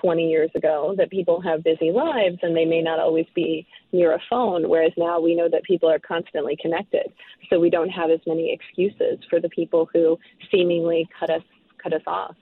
[0.00, 4.12] 20 years ago that people have busy lives and they may not always be near
[4.14, 7.12] a phone, whereas now we know that people are constantly connected.
[7.48, 10.18] So we don't have as many excuses for the people who
[10.50, 11.42] seemingly cut us
[11.82, 12.36] cut us off.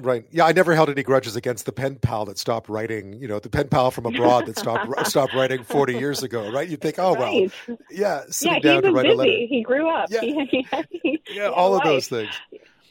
[0.00, 0.24] Right.
[0.30, 3.20] Yeah, I never held any grudges against the pen pal that stopped writing.
[3.20, 6.50] You know, the pen pal from abroad that stopped stopped writing forty years ago.
[6.50, 6.68] Right?
[6.68, 7.52] You'd think, oh right.
[7.68, 9.14] well, yeah, yeah, down to write busy.
[9.14, 9.30] a letter.
[9.30, 10.10] He grew up.
[10.10, 10.66] Yeah, he,
[11.02, 12.30] he, yeah, all of those things.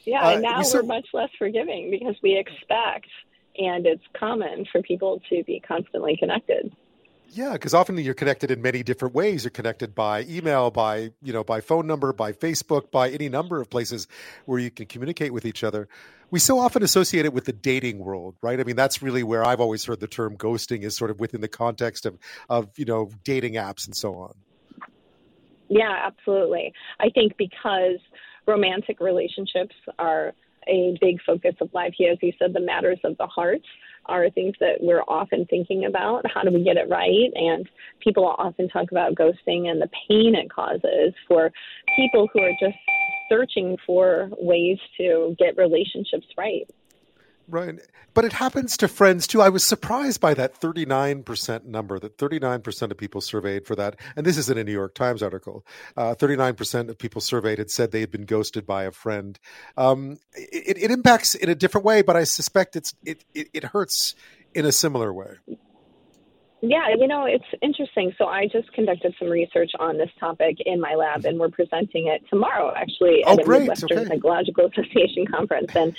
[0.06, 3.08] Yeah, uh, and now we are much less forgiving because we expect,
[3.58, 6.72] and it's common for people to be constantly connected.
[7.32, 9.44] Yeah, because often you're connected in many different ways.
[9.44, 13.62] You're connected by email, by you know, by phone number, by Facebook, by any number
[13.62, 14.08] of places
[14.46, 15.88] where you can communicate with each other.
[16.32, 18.60] We so often associate it with the dating world, right?
[18.60, 21.42] I mean, that's really where I've always heard the term ghosting is sort of within
[21.42, 22.18] the context of
[22.50, 24.34] of you know dating apps and so on.
[25.68, 26.74] Yeah, absolutely.
[27.00, 28.00] I think because
[28.48, 30.34] romantic relationships are
[30.68, 33.62] a big focus of life here, as you said, the matters of the heart
[34.06, 36.26] are things that we're often thinking about.
[36.32, 37.32] How do we get it right?
[37.36, 37.68] And
[38.00, 41.52] people often talk about ghosting and the pain it causes for
[41.96, 42.78] people who are just
[43.30, 46.68] searching for ways to get relationships right.
[47.50, 47.80] Right.
[48.14, 49.42] But it happens to friends too.
[49.42, 53.96] I was surprised by that 39% number, that 39% of people surveyed for that.
[54.16, 55.66] And this is in a New York Times article.
[55.98, 59.40] Uh, 39% of people surveyed had said they had been ghosted by a friend.
[59.78, 63.64] Um, it, it, impacts in a different way, but I suspect it's, it, it, it
[63.64, 64.14] hurts
[64.54, 65.38] in a similar way.
[66.62, 68.14] Yeah, you know, it's interesting.
[68.18, 72.08] So I just conducted some research on this topic in my lab, and we're presenting
[72.08, 73.60] it tomorrow, actually, oh, at oh, a great.
[73.62, 74.10] Midwestern okay.
[74.10, 75.74] Psychological Association conference.
[75.76, 75.96] And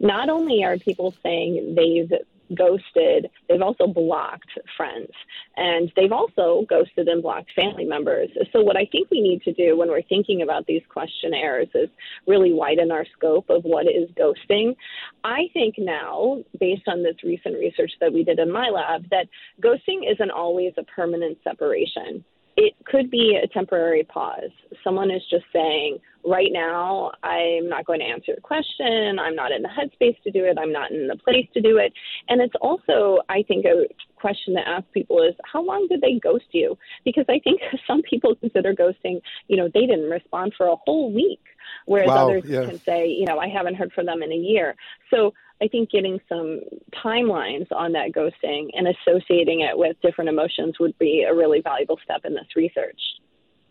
[0.00, 2.12] not only are people saying they've
[2.54, 5.10] ghosted, they've also blocked friends.
[5.56, 8.30] And they've also ghosted and blocked family members.
[8.52, 11.88] So, what I think we need to do when we're thinking about these questionnaires is
[12.26, 14.74] really widen our scope of what is ghosting.
[15.24, 19.26] I think now, based on this recent research that we did in my lab, that
[19.62, 22.24] ghosting isn't always a permanent separation
[22.60, 24.50] it could be a temporary pause.
[24.84, 29.18] Someone is just saying, right now, I'm not going to answer the question.
[29.18, 30.58] I'm not in the headspace to do it.
[30.60, 31.90] I'm not in the place to do it.
[32.28, 33.86] And it's also, I think, a
[34.16, 36.76] question to ask people is, how long did they ghost you?
[37.02, 41.10] Because I think some people consider ghosting, you know, they didn't respond for a whole
[41.10, 41.40] week,
[41.86, 42.64] whereas wow, others yeah.
[42.66, 44.74] can say, you know, I haven't heard from them in a year.
[45.12, 46.60] So I think getting some
[47.04, 51.98] timelines on that ghosting and associating it with different emotions would be a really valuable
[52.02, 53.00] step in this research.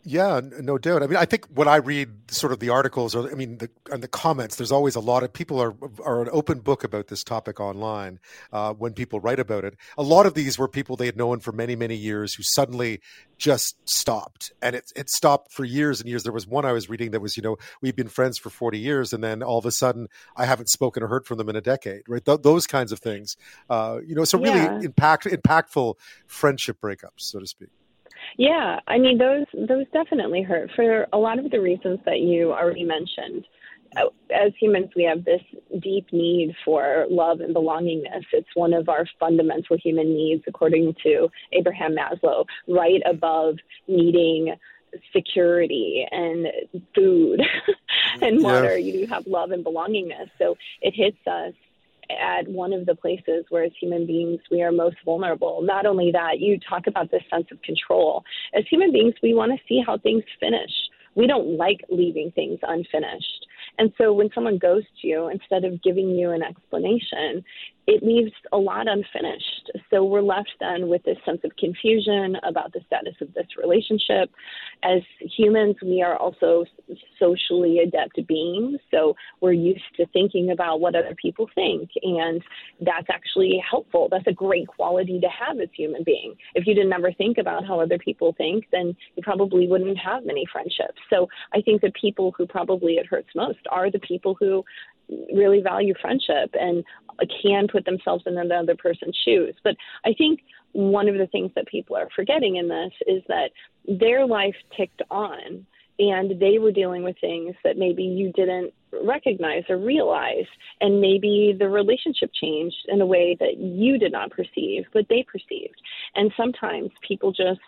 [0.06, 1.04] Yeah, no doubt.
[1.04, 3.70] I mean, I think when I read sort of the articles, or I mean, the
[3.92, 7.08] and the comments, there's always a lot of people are are an open book about
[7.08, 8.20] this topic online.
[8.54, 11.42] Uh, when people write about it, a lot of these were people they had known
[11.42, 13.02] for many many years who suddenly
[13.38, 16.24] just stopped, and it it stopped for years and years.
[16.24, 18.80] There was one I was reading that was, you know, we've been friends for 40
[18.80, 21.58] years, and then all of a sudden I haven't spoken or heard from them in
[21.58, 22.04] a decade.
[22.08, 23.36] Right, Th- those kinds of things.
[23.70, 24.80] Uh, you know, so really Yeah.
[24.82, 25.96] impact impactful
[26.26, 27.70] friendship breakups, so to speak.
[28.38, 32.52] Yeah, I mean those those definitely hurt for a lot of the reasons that you
[32.52, 33.46] already mentioned.
[33.98, 35.42] Uh, As humans, we have this
[35.82, 38.24] deep need for love and belongingness.
[38.32, 43.56] It's one of our fundamental human needs, according to Abraham Maslow, right above
[43.88, 44.54] needing
[45.14, 46.48] security and
[46.96, 47.42] food
[48.22, 48.44] and Yeah.
[48.44, 48.78] water.
[48.78, 50.30] You do have love and belongingness.
[50.38, 51.54] So it hits us
[52.10, 55.62] at one of the places where as human beings we are most vulnerable.
[55.62, 58.24] Not only that, you talk about this sense of control.
[58.54, 60.72] As human beings, we want to see how things finish.
[61.16, 63.46] We don't like leaving things unfinished.
[63.78, 67.44] And so when someone ghosts you, instead of giving you an explanation,
[67.88, 69.72] it leaves a lot unfinished.
[69.90, 74.30] So we're left then with this sense of confusion about the status of this relationship.
[74.84, 76.66] As humans, we are also
[77.18, 78.80] socially adept beings.
[78.92, 81.90] So we're used to thinking about what other people think.
[82.04, 82.42] And
[82.82, 84.08] that's actually helpful.
[84.10, 86.36] That's a great quality to have as human being.
[86.56, 90.26] If you didn't ever think about how other people think, then you probably wouldn't have
[90.26, 91.00] many friendships.
[91.10, 94.64] So I think the people who probably it hurts most are the people who
[95.34, 96.84] really value friendship and
[97.42, 99.56] can put themselves in another person's shoes.
[99.64, 99.76] But
[100.06, 100.42] I think
[100.74, 103.52] one of the things that people are forgetting in this is that
[103.88, 105.66] their life ticked on
[105.98, 108.74] and they were dealing with things that maybe you didn't
[109.04, 110.46] recognize or realize
[110.82, 115.26] and maybe the relationship changed in a way that you did not perceive but they
[115.32, 115.82] perceived
[116.16, 117.60] and sometimes people just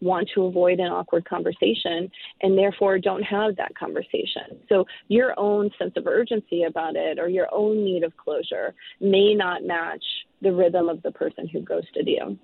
[0.00, 2.10] want to avoid an awkward conversation
[2.42, 4.58] and therefore don't have that conversation.
[4.68, 9.34] So your own sense of urgency about it or your own need of closure may
[9.34, 10.04] not match
[10.40, 12.38] the rhythm of the person who ghosted you.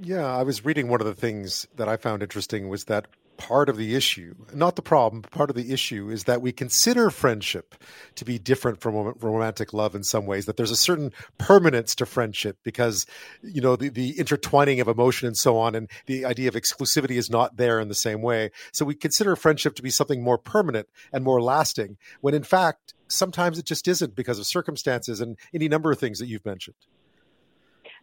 [0.00, 3.68] Yeah, I was reading one of the things that I found interesting was that part
[3.68, 7.08] of the issue, not the problem, but part of the issue is that we consider
[7.08, 7.74] friendship
[8.16, 12.04] to be different from romantic love in some ways, that there's a certain permanence to
[12.04, 13.06] friendship because,
[13.42, 17.16] you know, the, the intertwining of emotion and so on, and the idea of exclusivity
[17.16, 18.50] is not there in the same way.
[18.72, 22.94] So we consider friendship to be something more permanent and more lasting, when in fact,
[23.06, 26.76] sometimes it just isn't because of circumstances and any number of things that you've mentioned.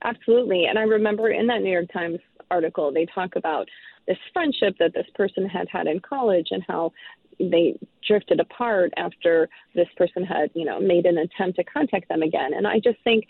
[0.04, 0.66] Absolutely.
[0.66, 2.20] And I remember in that New York Times
[2.52, 3.68] article, they talk about
[4.08, 6.92] this friendship that this person had had in college and how
[7.40, 7.78] they
[8.08, 12.54] drifted apart after this person had, you know, made an attempt to contact them again.
[12.54, 13.26] And I just think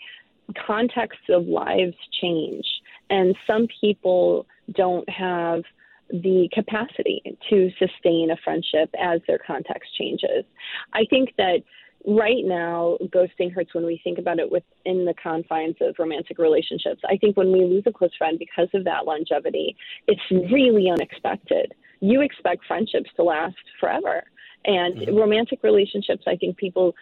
[0.66, 2.64] contexts of lives change.
[3.10, 5.62] And some people don't have
[6.10, 7.20] the capacity
[7.50, 10.44] to sustain a friendship as their context changes.
[10.92, 11.62] I think that
[12.06, 17.00] right now ghosting hurts when we think about it within the confines of romantic relationships.
[17.08, 19.76] I think when we lose a close friend because of that longevity,
[20.06, 21.74] it's really unexpected.
[22.00, 24.22] You expect friendships to last forever.
[24.64, 25.16] And mm-hmm.
[25.16, 26.94] romantic relationships, I think people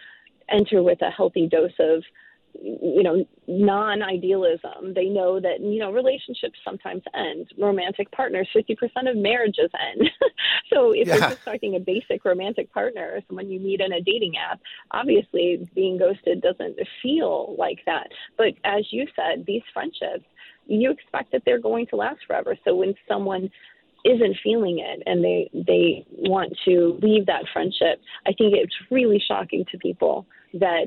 [0.49, 2.03] enter with a healthy dose of
[2.61, 4.93] you know non-idealism.
[4.93, 7.47] They know that you know relationships sometimes end.
[7.57, 10.09] Romantic partners 50% of marriages end.
[10.71, 14.33] So if you're just talking a basic romantic partner someone you meet in a dating
[14.37, 14.59] app
[14.91, 18.07] obviously being ghosted doesn't feel like that.
[18.37, 20.25] But as you said these friendships
[20.65, 22.57] you expect that they're going to last forever.
[22.65, 23.49] So when someone
[24.05, 29.19] isn't feeling it and they they want to leave that friendship i think it's really
[29.27, 30.85] shocking to people that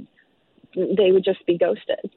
[0.74, 2.10] they would just be ghosted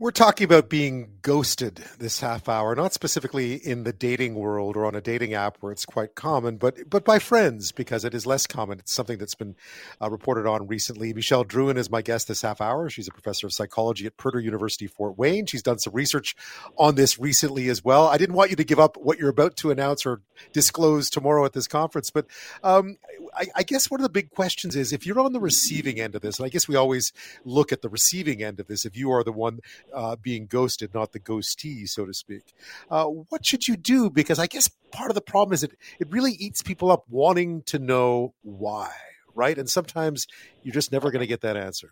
[0.00, 4.86] We're talking about being ghosted this half hour, not specifically in the dating world or
[4.86, 8.24] on a dating app where it's quite common, but but by friends because it is
[8.24, 8.78] less common.
[8.78, 9.56] It's something that's been
[10.00, 11.12] uh, reported on recently.
[11.12, 12.88] Michelle Drouin is my guest this half hour.
[12.88, 15.44] She's a professor of psychology at Purdue University Fort Wayne.
[15.44, 16.34] She's done some research
[16.78, 18.06] on this recently as well.
[18.06, 20.22] I didn't want you to give up what you're about to announce or
[20.54, 22.24] disclose tomorrow at this conference, but
[22.64, 22.96] um,
[23.36, 26.14] I, I guess one of the big questions is if you're on the receiving end
[26.14, 27.12] of this, and I guess we always
[27.44, 29.60] look at the receiving end of this, if you are the one
[29.94, 32.54] uh, being ghosted, not the ghostee, so to speak,
[32.90, 34.10] uh, what should you do?
[34.10, 37.62] Because I guess part of the problem is it, it really eats people up wanting
[37.64, 38.90] to know why,
[39.34, 39.56] right?
[39.56, 40.26] And sometimes
[40.62, 41.90] you're just never going to get that answer.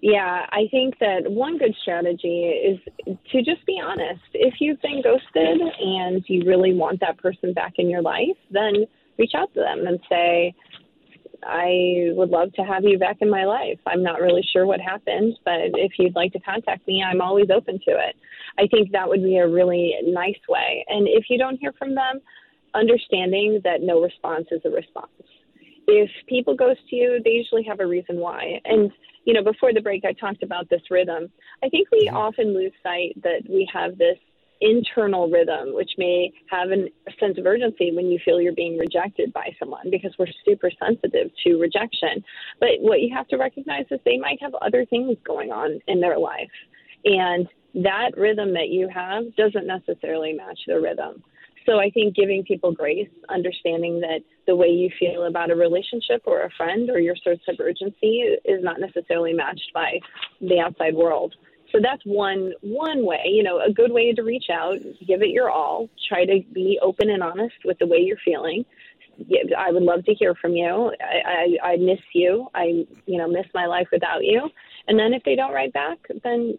[0.00, 2.78] Yeah, I think that one good strategy is
[3.32, 4.22] to just be honest.
[4.32, 8.86] If you've been ghosted and you really want that person back in your life, then
[9.18, 10.54] reach out to them and say,
[11.44, 13.78] I would love to have you back in my life.
[13.86, 17.48] I'm not really sure what happened, but if you'd like to contact me, I'm always
[17.54, 18.16] open to it.
[18.58, 20.84] I think that would be a really nice way.
[20.88, 22.20] And if you don't hear from them,
[22.74, 25.10] understanding that no response is a response.
[25.86, 28.60] If people ghost you, they usually have a reason why.
[28.64, 28.90] And,
[29.24, 31.30] you know, before the break, I talked about this rhythm.
[31.62, 32.16] I think we mm-hmm.
[32.16, 34.18] often lose sight that we have this
[34.60, 38.76] internal rhythm, which may have an, a sense of urgency when you feel you're being
[38.76, 42.22] rejected by someone because we're super sensitive to rejection.
[42.60, 46.00] But what you have to recognize is they might have other things going on in
[46.00, 46.50] their life.
[47.04, 51.22] And that rhythm that you have doesn't necessarily match their rhythm.
[51.66, 56.22] So I think giving people grace, understanding that the way you feel about a relationship
[56.24, 60.00] or a friend or your sense of urgency is not necessarily matched by
[60.40, 61.34] the outside world.
[61.72, 65.28] So that's one one way, you know, a good way to reach out, give it
[65.28, 68.64] your all, try to be open and honest with the way you're feeling.
[69.56, 70.92] I would love to hear from you.
[71.00, 72.48] I, I, I miss you.
[72.54, 74.48] I, you know, miss my life without you.
[74.86, 76.56] And then if they don't write back, then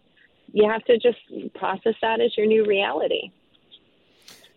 [0.52, 1.18] you have to just
[1.56, 3.32] process that as your new reality.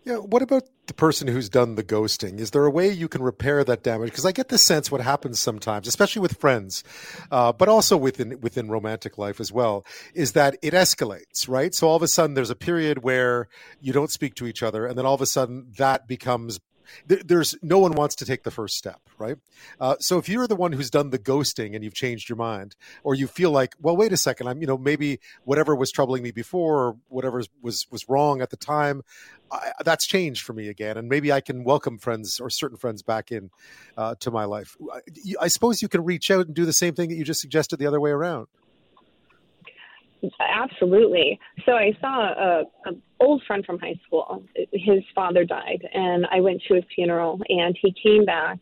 [0.05, 0.17] Yeah.
[0.17, 2.39] What about the person who's done the ghosting?
[2.39, 4.09] Is there a way you can repair that damage?
[4.09, 6.83] Because I get the sense what happens sometimes, especially with friends,
[7.31, 11.73] uh, but also within within romantic life as well, is that it escalates, right?
[11.73, 13.47] So all of a sudden there's a period where
[13.79, 16.59] you don't speak to each other, and then all of a sudden that becomes
[17.07, 19.37] there's no one wants to take the first step, right?
[19.79, 22.75] Uh, so if you're the one who's done the ghosting and you've changed your mind,
[23.03, 26.23] or you feel like, well, wait a second, I'm, you know, maybe whatever was troubling
[26.23, 29.03] me before, or whatever was was wrong at the time,
[29.51, 33.03] I, that's changed for me again, and maybe I can welcome friends or certain friends
[33.03, 33.49] back in
[33.97, 34.75] uh, to my life.
[34.91, 34.99] I,
[35.41, 37.77] I suppose you can reach out and do the same thing that you just suggested
[37.77, 38.47] the other way around.
[40.39, 41.39] Absolutely.
[41.65, 44.43] So I saw a, a old friend from high school.
[44.71, 47.39] His father died, and I went to his funeral.
[47.49, 48.59] And he came back,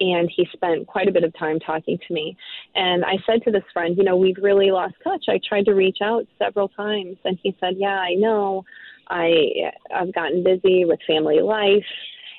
[0.00, 2.36] and he spent quite a bit of time talking to me.
[2.74, 5.26] And I said to this friend, you know, we've really lost touch.
[5.28, 8.64] I tried to reach out several times, and he said, yeah, I know.
[9.10, 11.86] I I've gotten busy with family life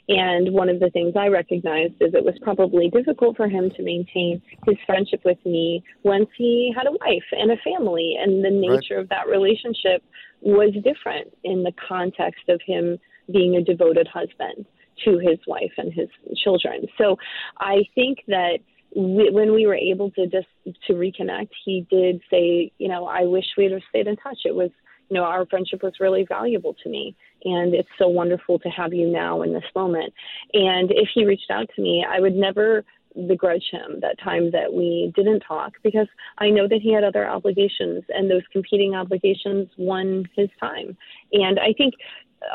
[0.10, 3.84] and one of the things I recognized is it was probably difficult for him to
[3.84, 8.16] maintain his friendship with me once he had a wife and a family.
[8.20, 9.04] And the nature right.
[9.04, 10.04] of that relationship
[10.42, 12.98] was different in the context of him
[13.32, 14.66] being a devoted husband
[15.06, 16.10] to his wife and his
[16.44, 16.88] children.
[16.98, 17.16] So
[17.60, 18.58] I think that
[18.96, 20.48] we, when we were able to just
[20.88, 24.40] to reconnect, he did say, you know, I wish we'd have stayed in touch.
[24.44, 24.72] It was
[25.10, 27.16] you know, our friendship was really valuable to me.
[27.46, 30.14] And it's so wonderful to have you now in this moment.
[30.54, 32.84] And if he reached out to me, I would never
[33.28, 36.08] begrudge him that time that we didn't talk because
[36.38, 40.96] I know that he had other obligations and those competing obligations won his time.
[41.34, 41.96] And I think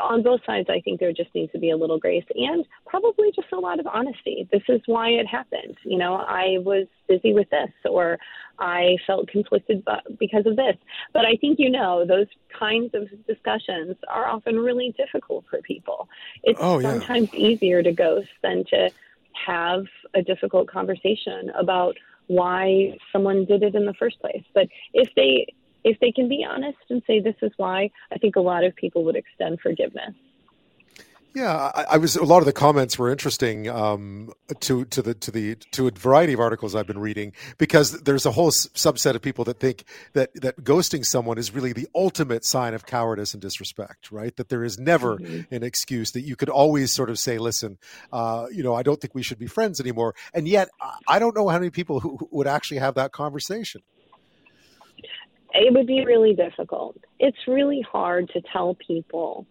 [0.01, 3.31] on both sides, I think there just needs to be a little grace and probably
[3.35, 4.47] just a lot of honesty.
[4.51, 5.77] This is why it happened.
[5.83, 8.17] You know, I was busy with this, or
[8.59, 9.83] I felt conflicted
[10.19, 10.75] because of this.
[11.13, 12.27] But I think you know those
[12.57, 16.09] kinds of discussions are often really difficult for people.
[16.43, 16.91] It's oh, yeah.
[16.91, 18.89] sometimes easier to ghost than to
[19.45, 24.43] have a difficult conversation about why someone did it in the first place.
[24.53, 25.53] But if they
[25.85, 28.75] if they can be honest and say this is why, I think a lot of
[28.75, 30.13] people would extend forgiveness.
[31.35, 32.15] Yeah, I, I, was.
[32.15, 34.31] A lot of the comments were interesting um,
[34.61, 38.25] to to the to the to a variety of articles I've been reading because there's
[38.25, 39.83] a whole subset of people that think
[40.13, 44.13] that that ghosting someone is really the ultimate sign of cowardice and disrespect.
[44.13, 44.33] Right?
[44.37, 45.53] That there is never mm-hmm.
[45.53, 47.79] an excuse that you could always sort of say, "Listen,
[48.13, 50.69] uh, you know, I don't think we should be friends anymore." And yet,
[51.05, 53.81] I don't know how many people who, who would actually have that conversation
[55.55, 56.97] it would be really difficult.
[57.19, 59.45] It's really hard to tell people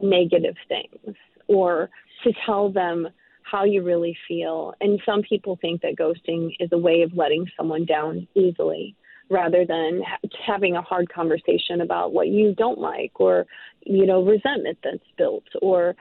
[0.00, 1.16] negative things
[1.48, 1.90] or
[2.24, 3.08] to tell them
[3.42, 4.74] how you really feel.
[4.80, 8.94] And some people think that ghosting is a way of letting someone down easily
[9.30, 10.02] rather than
[10.46, 13.46] having a hard conversation about what you don't like or
[13.84, 15.94] you know resentment that's built or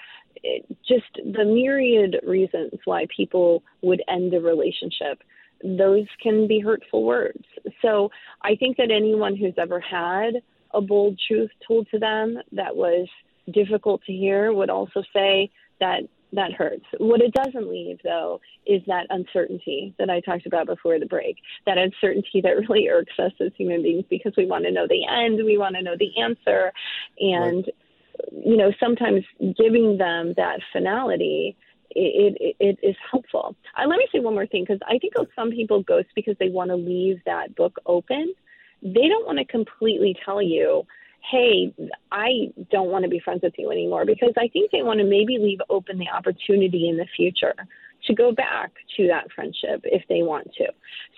[0.44, 5.22] it, just the myriad reasons why people would end a relationship
[5.64, 7.44] those can be hurtful words.
[7.82, 8.10] So
[8.44, 10.36] I think that anyone who's ever had
[10.74, 13.08] a bold truth told to them that was
[13.54, 15.50] difficult to hear would also say
[15.80, 16.02] that
[16.34, 16.86] that hurts.
[16.98, 21.38] What it doesn't leave, though, is that uncertainty that I talked about before the break.
[21.66, 25.08] That uncertainty that really irks us as human beings because we want to know the
[25.08, 26.74] end, we want to know the answer.
[27.20, 28.46] And, right.
[28.46, 29.24] you know, sometimes
[29.58, 31.56] giving them that finality
[31.98, 33.56] it, it, it is helpful.
[33.78, 36.50] Uh, let me say one more thing because I think some people ghost because they
[36.50, 38.34] want to leave that book open.
[38.82, 40.84] They don't want to completely tell you,
[41.32, 41.74] hey,
[42.12, 45.06] I don't want to be friends with you anymore because I think they want to
[45.06, 47.56] maybe leave open the opportunity in the future
[48.06, 50.66] to go back to that friendship if they want to.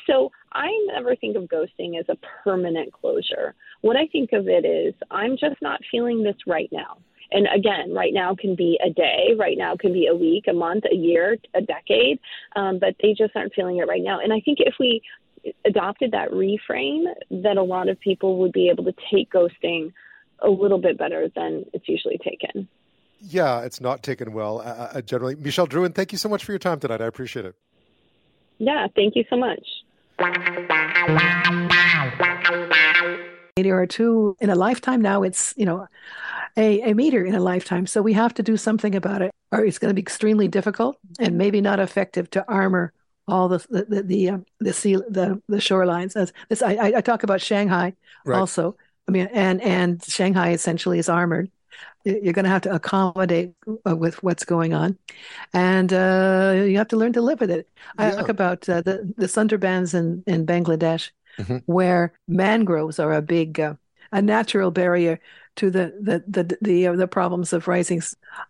[0.08, 3.54] So I never think of ghosting as a permanent closure.
[3.82, 6.98] What I think of it is, I'm just not feeling this right now.
[7.32, 10.54] And again, right now can be a day, right now can be a week, a
[10.54, 12.20] month, a year, a decade,
[12.56, 14.20] um, but they just aren't feeling it right now.
[14.20, 15.02] And I think if we
[15.66, 19.94] adopted that reframe, that a lot of people would be able to take ghosting
[20.42, 22.68] a little bit better than it's usually taken.
[23.22, 25.36] Yeah, it's not taken well uh, uh generally.
[25.36, 27.02] Michelle Drouin, thank you so much for your time tonight.
[27.02, 27.56] I appreciate it.
[28.60, 29.66] Yeah, thank you so much.
[33.60, 35.01] Meter or two in a lifetime.
[35.01, 35.88] Now it's, you know,
[36.55, 37.86] a, a meter in a lifetime.
[37.88, 40.97] So we have to do something about it, or it's going to be extremely difficult
[41.20, 42.91] and maybe not effective to armor
[43.28, 46.16] all the the the the, um, the sea the the shorelines.
[46.16, 47.93] As this, I, I talk about Shanghai
[48.26, 48.39] right.
[48.39, 48.76] also.
[49.07, 51.51] I mean, and and Shanghai essentially is armored.
[52.05, 53.53] You're going to have to accommodate
[53.86, 54.97] uh, with what's going on,
[55.53, 57.68] and uh, you have to learn to live with it.
[57.97, 61.58] I talk about uh, the the Sundarbans in in Bangladesh, mm-hmm.
[61.66, 63.74] where mangroves are a big uh,
[64.12, 65.20] a natural barrier
[65.56, 68.02] to the the the the, uh, the problems of rising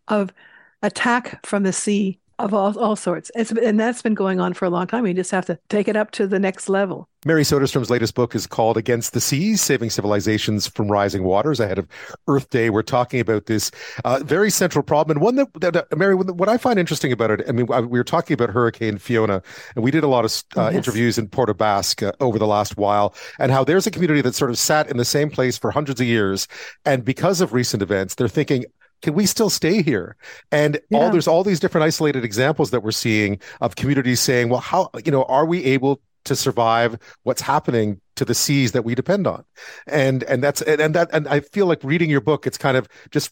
[0.08, 0.34] of
[0.82, 3.30] attack from the sea of all, all sorts.
[3.36, 5.06] It's, and that's been going on for a long time.
[5.06, 7.08] You just have to take it up to the next level.
[7.26, 11.60] Mary Soderstrom's latest book is called Against the Seas Saving Civilizations from Rising Waters.
[11.60, 11.86] Ahead of
[12.28, 13.72] Earth Day, we're talking about this
[14.06, 15.18] uh, very central problem.
[15.18, 18.06] And one that, that Mary, what I find interesting about it, I mean, we were
[18.06, 19.42] talking about Hurricane Fiona,
[19.76, 20.76] and we did a lot of uh, yes.
[20.76, 24.22] interviews in Port aux Basques uh, over the last while, and how there's a community
[24.22, 26.48] that sort of sat in the same place for hundreds of years.
[26.86, 28.64] And because of recent events, they're thinking,
[29.02, 30.16] can we still stay here?
[30.52, 30.97] And yeah.
[30.97, 34.89] all there's all these different isolated examples that we're seeing of communities saying, well, how
[35.06, 39.28] you know are we able to survive what's happening to the seas that we depend
[39.28, 39.43] on?
[39.88, 42.78] And and that's and, and that and I feel like reading your book, it's kind
[42.78, 43.32] of just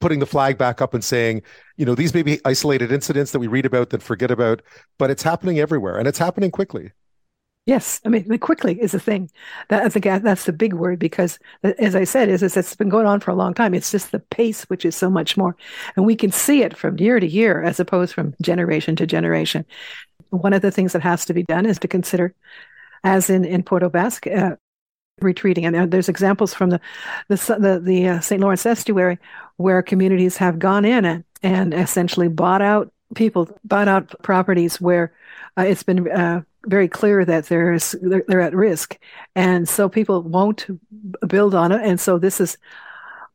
[0.00, 1.42] putting the flag back up and saying,
[1.76, 4.62] you know, these may be isolated incidents that we read about that forget about,
[4.98, 6.92] but it's happening everywhere and it's happening quickly.
[7.68, 9.30] Yes, I mean quickly is the thing.
[9.68, 13.04] That I think that's the big word because, as I said, is, it's been going
[13.06, 13.74] on for a long time.
[13.74, 15.54] It's just the pace which is so much more,
[15.94, 19.66] and we can see it from year to year as opposed from generation to generation.
[20.30, 22.34] One of the things that has to be done is to consider,
[23.04, 24.56] as in in Port aux Basques, uh,
[25.20, 25.66] retreating.
[25.66, 26.80] And there's examples from the
[27.28, 28.40] the the, the uh, St.
[28.42, 29.18] Lawrence estuary
[29.56, 35.12] where communities have gone in and, and essentially bought out people, bought out properties where
[35.58, 38.98] uh, it's been uh, very clear that there's they're, they're, at risk,
[39.34, 40.66] and so people won't
[41.26, 41.80] build on it.
[41.82, 42.58] And so this is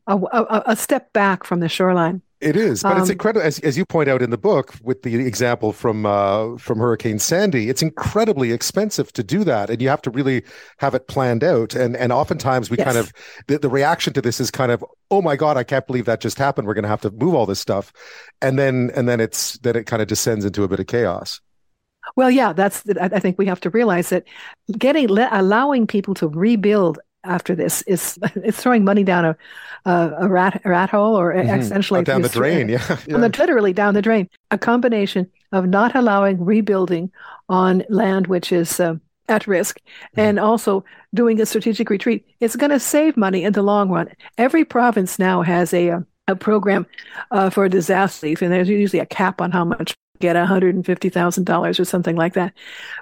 [0.06, 2.22] a, a, a step back from the shoreline.
[2.44, 5.02] It is, but um, it's incredible as, as you point out in the book with
[5.02, 7.70] the example from uh, from Hurricane Sandy.
[7.70, 10.42] It's incredibly expensive to do that, and you have to really
[10.76, 11.74] have it planned out.
[11.74, 12.84] And and oftentimes we yes.
[12.84, 13.12] kind of
[13.46, 16.20] the, the reaction to this is kind of, oh my god, I can't believe that
[16.20, 16.66] just happened.
[16.66, 17.94] We're going to have to move all this stuff,
[18.42, 21.40] and then and then it's then it kind of descends into a bit of chaos.
[22.16, 22.82] Well, yeah, that's.
[23.00, 24.24] I think we have to realize that
[24.78, 29.36] getting allowing people to rebuild after this is it's throwing money down a
[29.84, 31.60] a, a rat rat hole or mm-hmm.
[31.60, 32.68] essentially oh, down the drain.
[32.68, 33.18] Yeah, yeah.
[33.18, 34.28] The, literally down the drain.
[34.50, 37.10] A combination of not allowing rebuilding
[37.48, 38.80] on land which is.
[38.80, 38.96] Uh,
[39.26, 40.20] at risk mm-hmm.
[40.20, 40.84] and also
[41.14, 44.06] doing a strategic retreat it's going to save money in the long run
[44.36, 46.86] every province now has a a program
[47.30, 51.84] uh, for disaster relief, and there's usually a cap on how much get $150,000 or
[51.84, 52.52] something like that.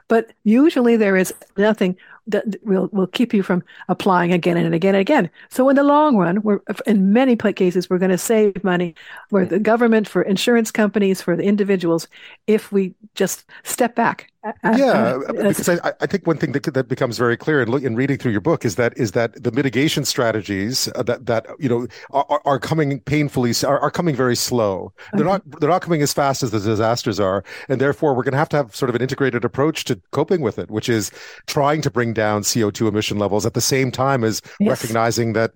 [0.09, 1.97] But usually there is nothing
[2.27, 5.31] that will, will keep you from applying again and again and again.
[5.51, 8.95] So in the long run, we're, in many cases, we're going to save money
[9.29, 12.09] for the government, for insurance companies, for the individuals,
[12.47, 14.32] if we just step back.
[14.45, 17.63] Uh, uh, yeah, uh, because I, I, think one thing that, that becomes very clear
[17.63, 21.03] in, look, in reading through your book is that is that the mitigation strategies uh,
[21.05, 24.93] that that you know are, are coming painfully are, are coming very slow.
[25.13, 28.33] They're not they're not coming as fast as the disasters are, and therefore we're going
[28.33, 31.13] to have to have sort of an integrated approach to coping with it, which is
[31.47, 34.69] trying to bring down CO2 emission levels at the same time as yes.
[34.69, 35.53] recognizing that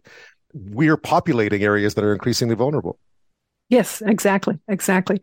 [0.52, 2.98] we're populating areas that are increasingly vulnerable.
[3.68, 5.20] Yes, exactly, exactly.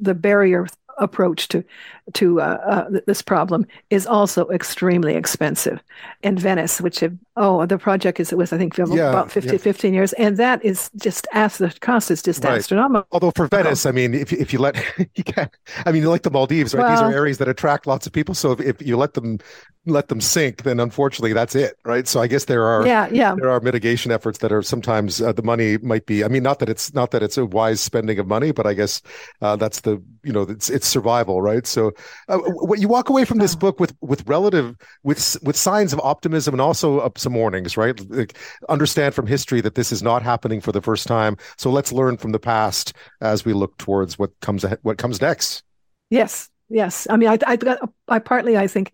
[0.00, 0.66] The barrier
[0.98, 1.64] approach to
[2.12, 5.82] to uh, uh, this problem is also extremely expensive.
[6.22, 9.52] In Venice, which have, oh, the project is it was I think yeah, about 50,
[9.52, 9.58] yeah.
[9.58, 12.58] 15 years, and that is just as the cost is just right.
[12.58, 13.06] astronomical.
[13.12, 14.76] Although for Venice, I mean, if if you let
[15.14, 15.48] you can,
[15.86, 16.82] I mean, like the Maldives, right?
[16.82, 18.34] Well, These are areas that attract lots of people.
[18.34, 19.38] So if, if you let them
[19.86, 22.08] let them sink, then unfortunately that's it, right?
[22.08, 23.34] So I guess there are yeah, yeah.
[23.34, 26.24] there are mitigation efforts that are sometimes uh, the money might be.
[26.24, 28.74] I mean, not that it's not that it's a wise spending of money, but I
[28.74, 29.02] guess
[29.40, 31.66] uh, that's the you know it's it's survival, right?
[31.66, 31.93] So
[32.28, 36.00] uh, what you walk away from this book with with relative with with signs of
[36.00, 37.98] optimism and also uh, some warnings, right?
[38.10, 38.36] Like,
[38.68, 41.36] understand from history that this is not happening for the first time.
[41.56, 45.62] So let's learn from the past as we look towards what comes what comes next.
[46.10, 47.06] Yes, yes.
[47.10, 47.78] I mean, I I,
[48.08, 48.92] I partly I think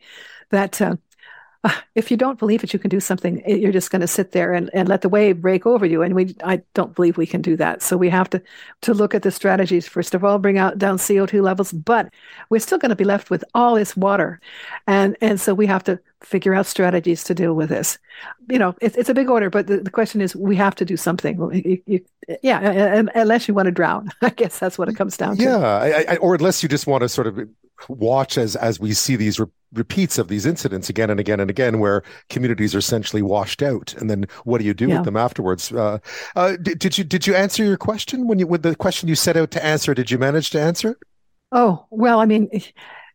[0.51, 0.97] that uh,
[1.95, 3.43] if you don't believe it, you can do something.
[3.47, 6.03] You're just going to sit there and, and let the wave break over you.
[6.03, 7.83] And we, I don't believe we can do that.
[7.83, 8.43] So we have to,
[8.83, 9.87] to look at the strategies.
[9.87, 12.11] First of all, bring out down CO2 levels, but
[12.49, 14.41] we're still going to be left with all this water.
[14.87, 17.99] And, and so we have to figure out strategies to deal with this.
[18.49, 20.85] You know, it's, it's a big order, but the, the question is we have to
[20.85, 21.39] do something.
[21.53, 22.05] You, you,
[22.43, 24.11] yeah, uh, uh, unless you want to drown.
[24.23, 25.43] I guess that's what it comes down to.
[25.43, 27.49] Yeah, I, I, or unless you just want to sort of
[27.89, 31.51] watch as as we see these re- repeats of these incidents again and again and
[31.51, 34.97] again, where communities are essentially washed out, and then what do you do yeah.
[34.97, 35.73] with them afterwards?
[35.73, 35.99] Uh,
[36.37, 39.15] uh, did, did, you did you answer your question when you with the question you
[39.15, 39.95] set out to answer?
[39.95, 40.99] Did you manage to answer?
[41.53, 42.49] Oh well, I mean,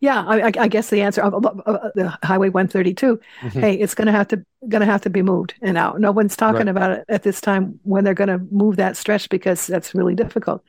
[0.01, 3.19] yeah, I, I guess the answer of uh, uh, the Highway 132.
[3.41, 3.59] Mm-hmm.
[3.59, 5.99] Hey, it's going to have to going to have to be moved and out.
[5.99, 6.67] No one's talking right.
[6.67, 10.15] about it at this time when they're going to move that stretch because that's really
[10.15, 10.63] difficult.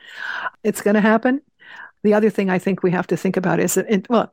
[0.64, 1.42] It's going to happen.
[2.02, 4.32] The other thing I think we have to think about is that, well,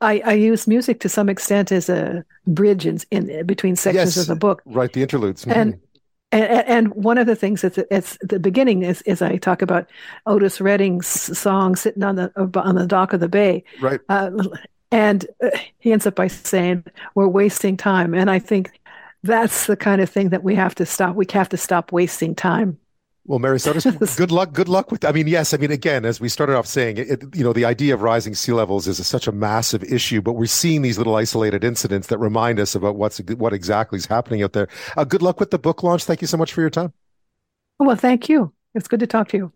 [0.00, 4.24] I, I use music to some extent as a bridge in, in between sections yes,
[4.24, 4.62] of the book.
[4.66, 5.44] Right, the interludes.
[5.44, 5.58] Mm-hmm.
[5.58, 5.80] And
[6.32, 9.88] and, and, one of the things that's at the beginning is, is I talk about
[10.26, 14.00] Otis Redding's song "Sitting on the on the Dock of the Bay," right?
[14.08, 14.32] Uh,
[14.90, 18.80] and uh, he ends up by saying, "We're wasting time," and I think
[19.22, 21.14] that's the kind of thing that we have to stop.
[21.14, 22.78] We have to stop wasting time.
[23.26, 23.58] Well, Mary
[24.16, 24.52] good luck.
[24.52, 25.04] Good luck with.
[25.04, 25.54] I mean, yes.
[25.54, 28.34] I mean, again, as we started off saying, it, you know, the idea of rising
[28.34, 32.08] sea levels is a, such a massive issue, but we're seeing these little isolated incidents
[32.08, 34.68] that remind us about what's what exactly is happening out there.
[34.96, 36.04] Uh, good luck with the book launch.
[36.04, 36.92] Thank you so much for your time.
[37.78, 38.52] Well, thank you.
[38.74, 39.52] It's good to talk to you.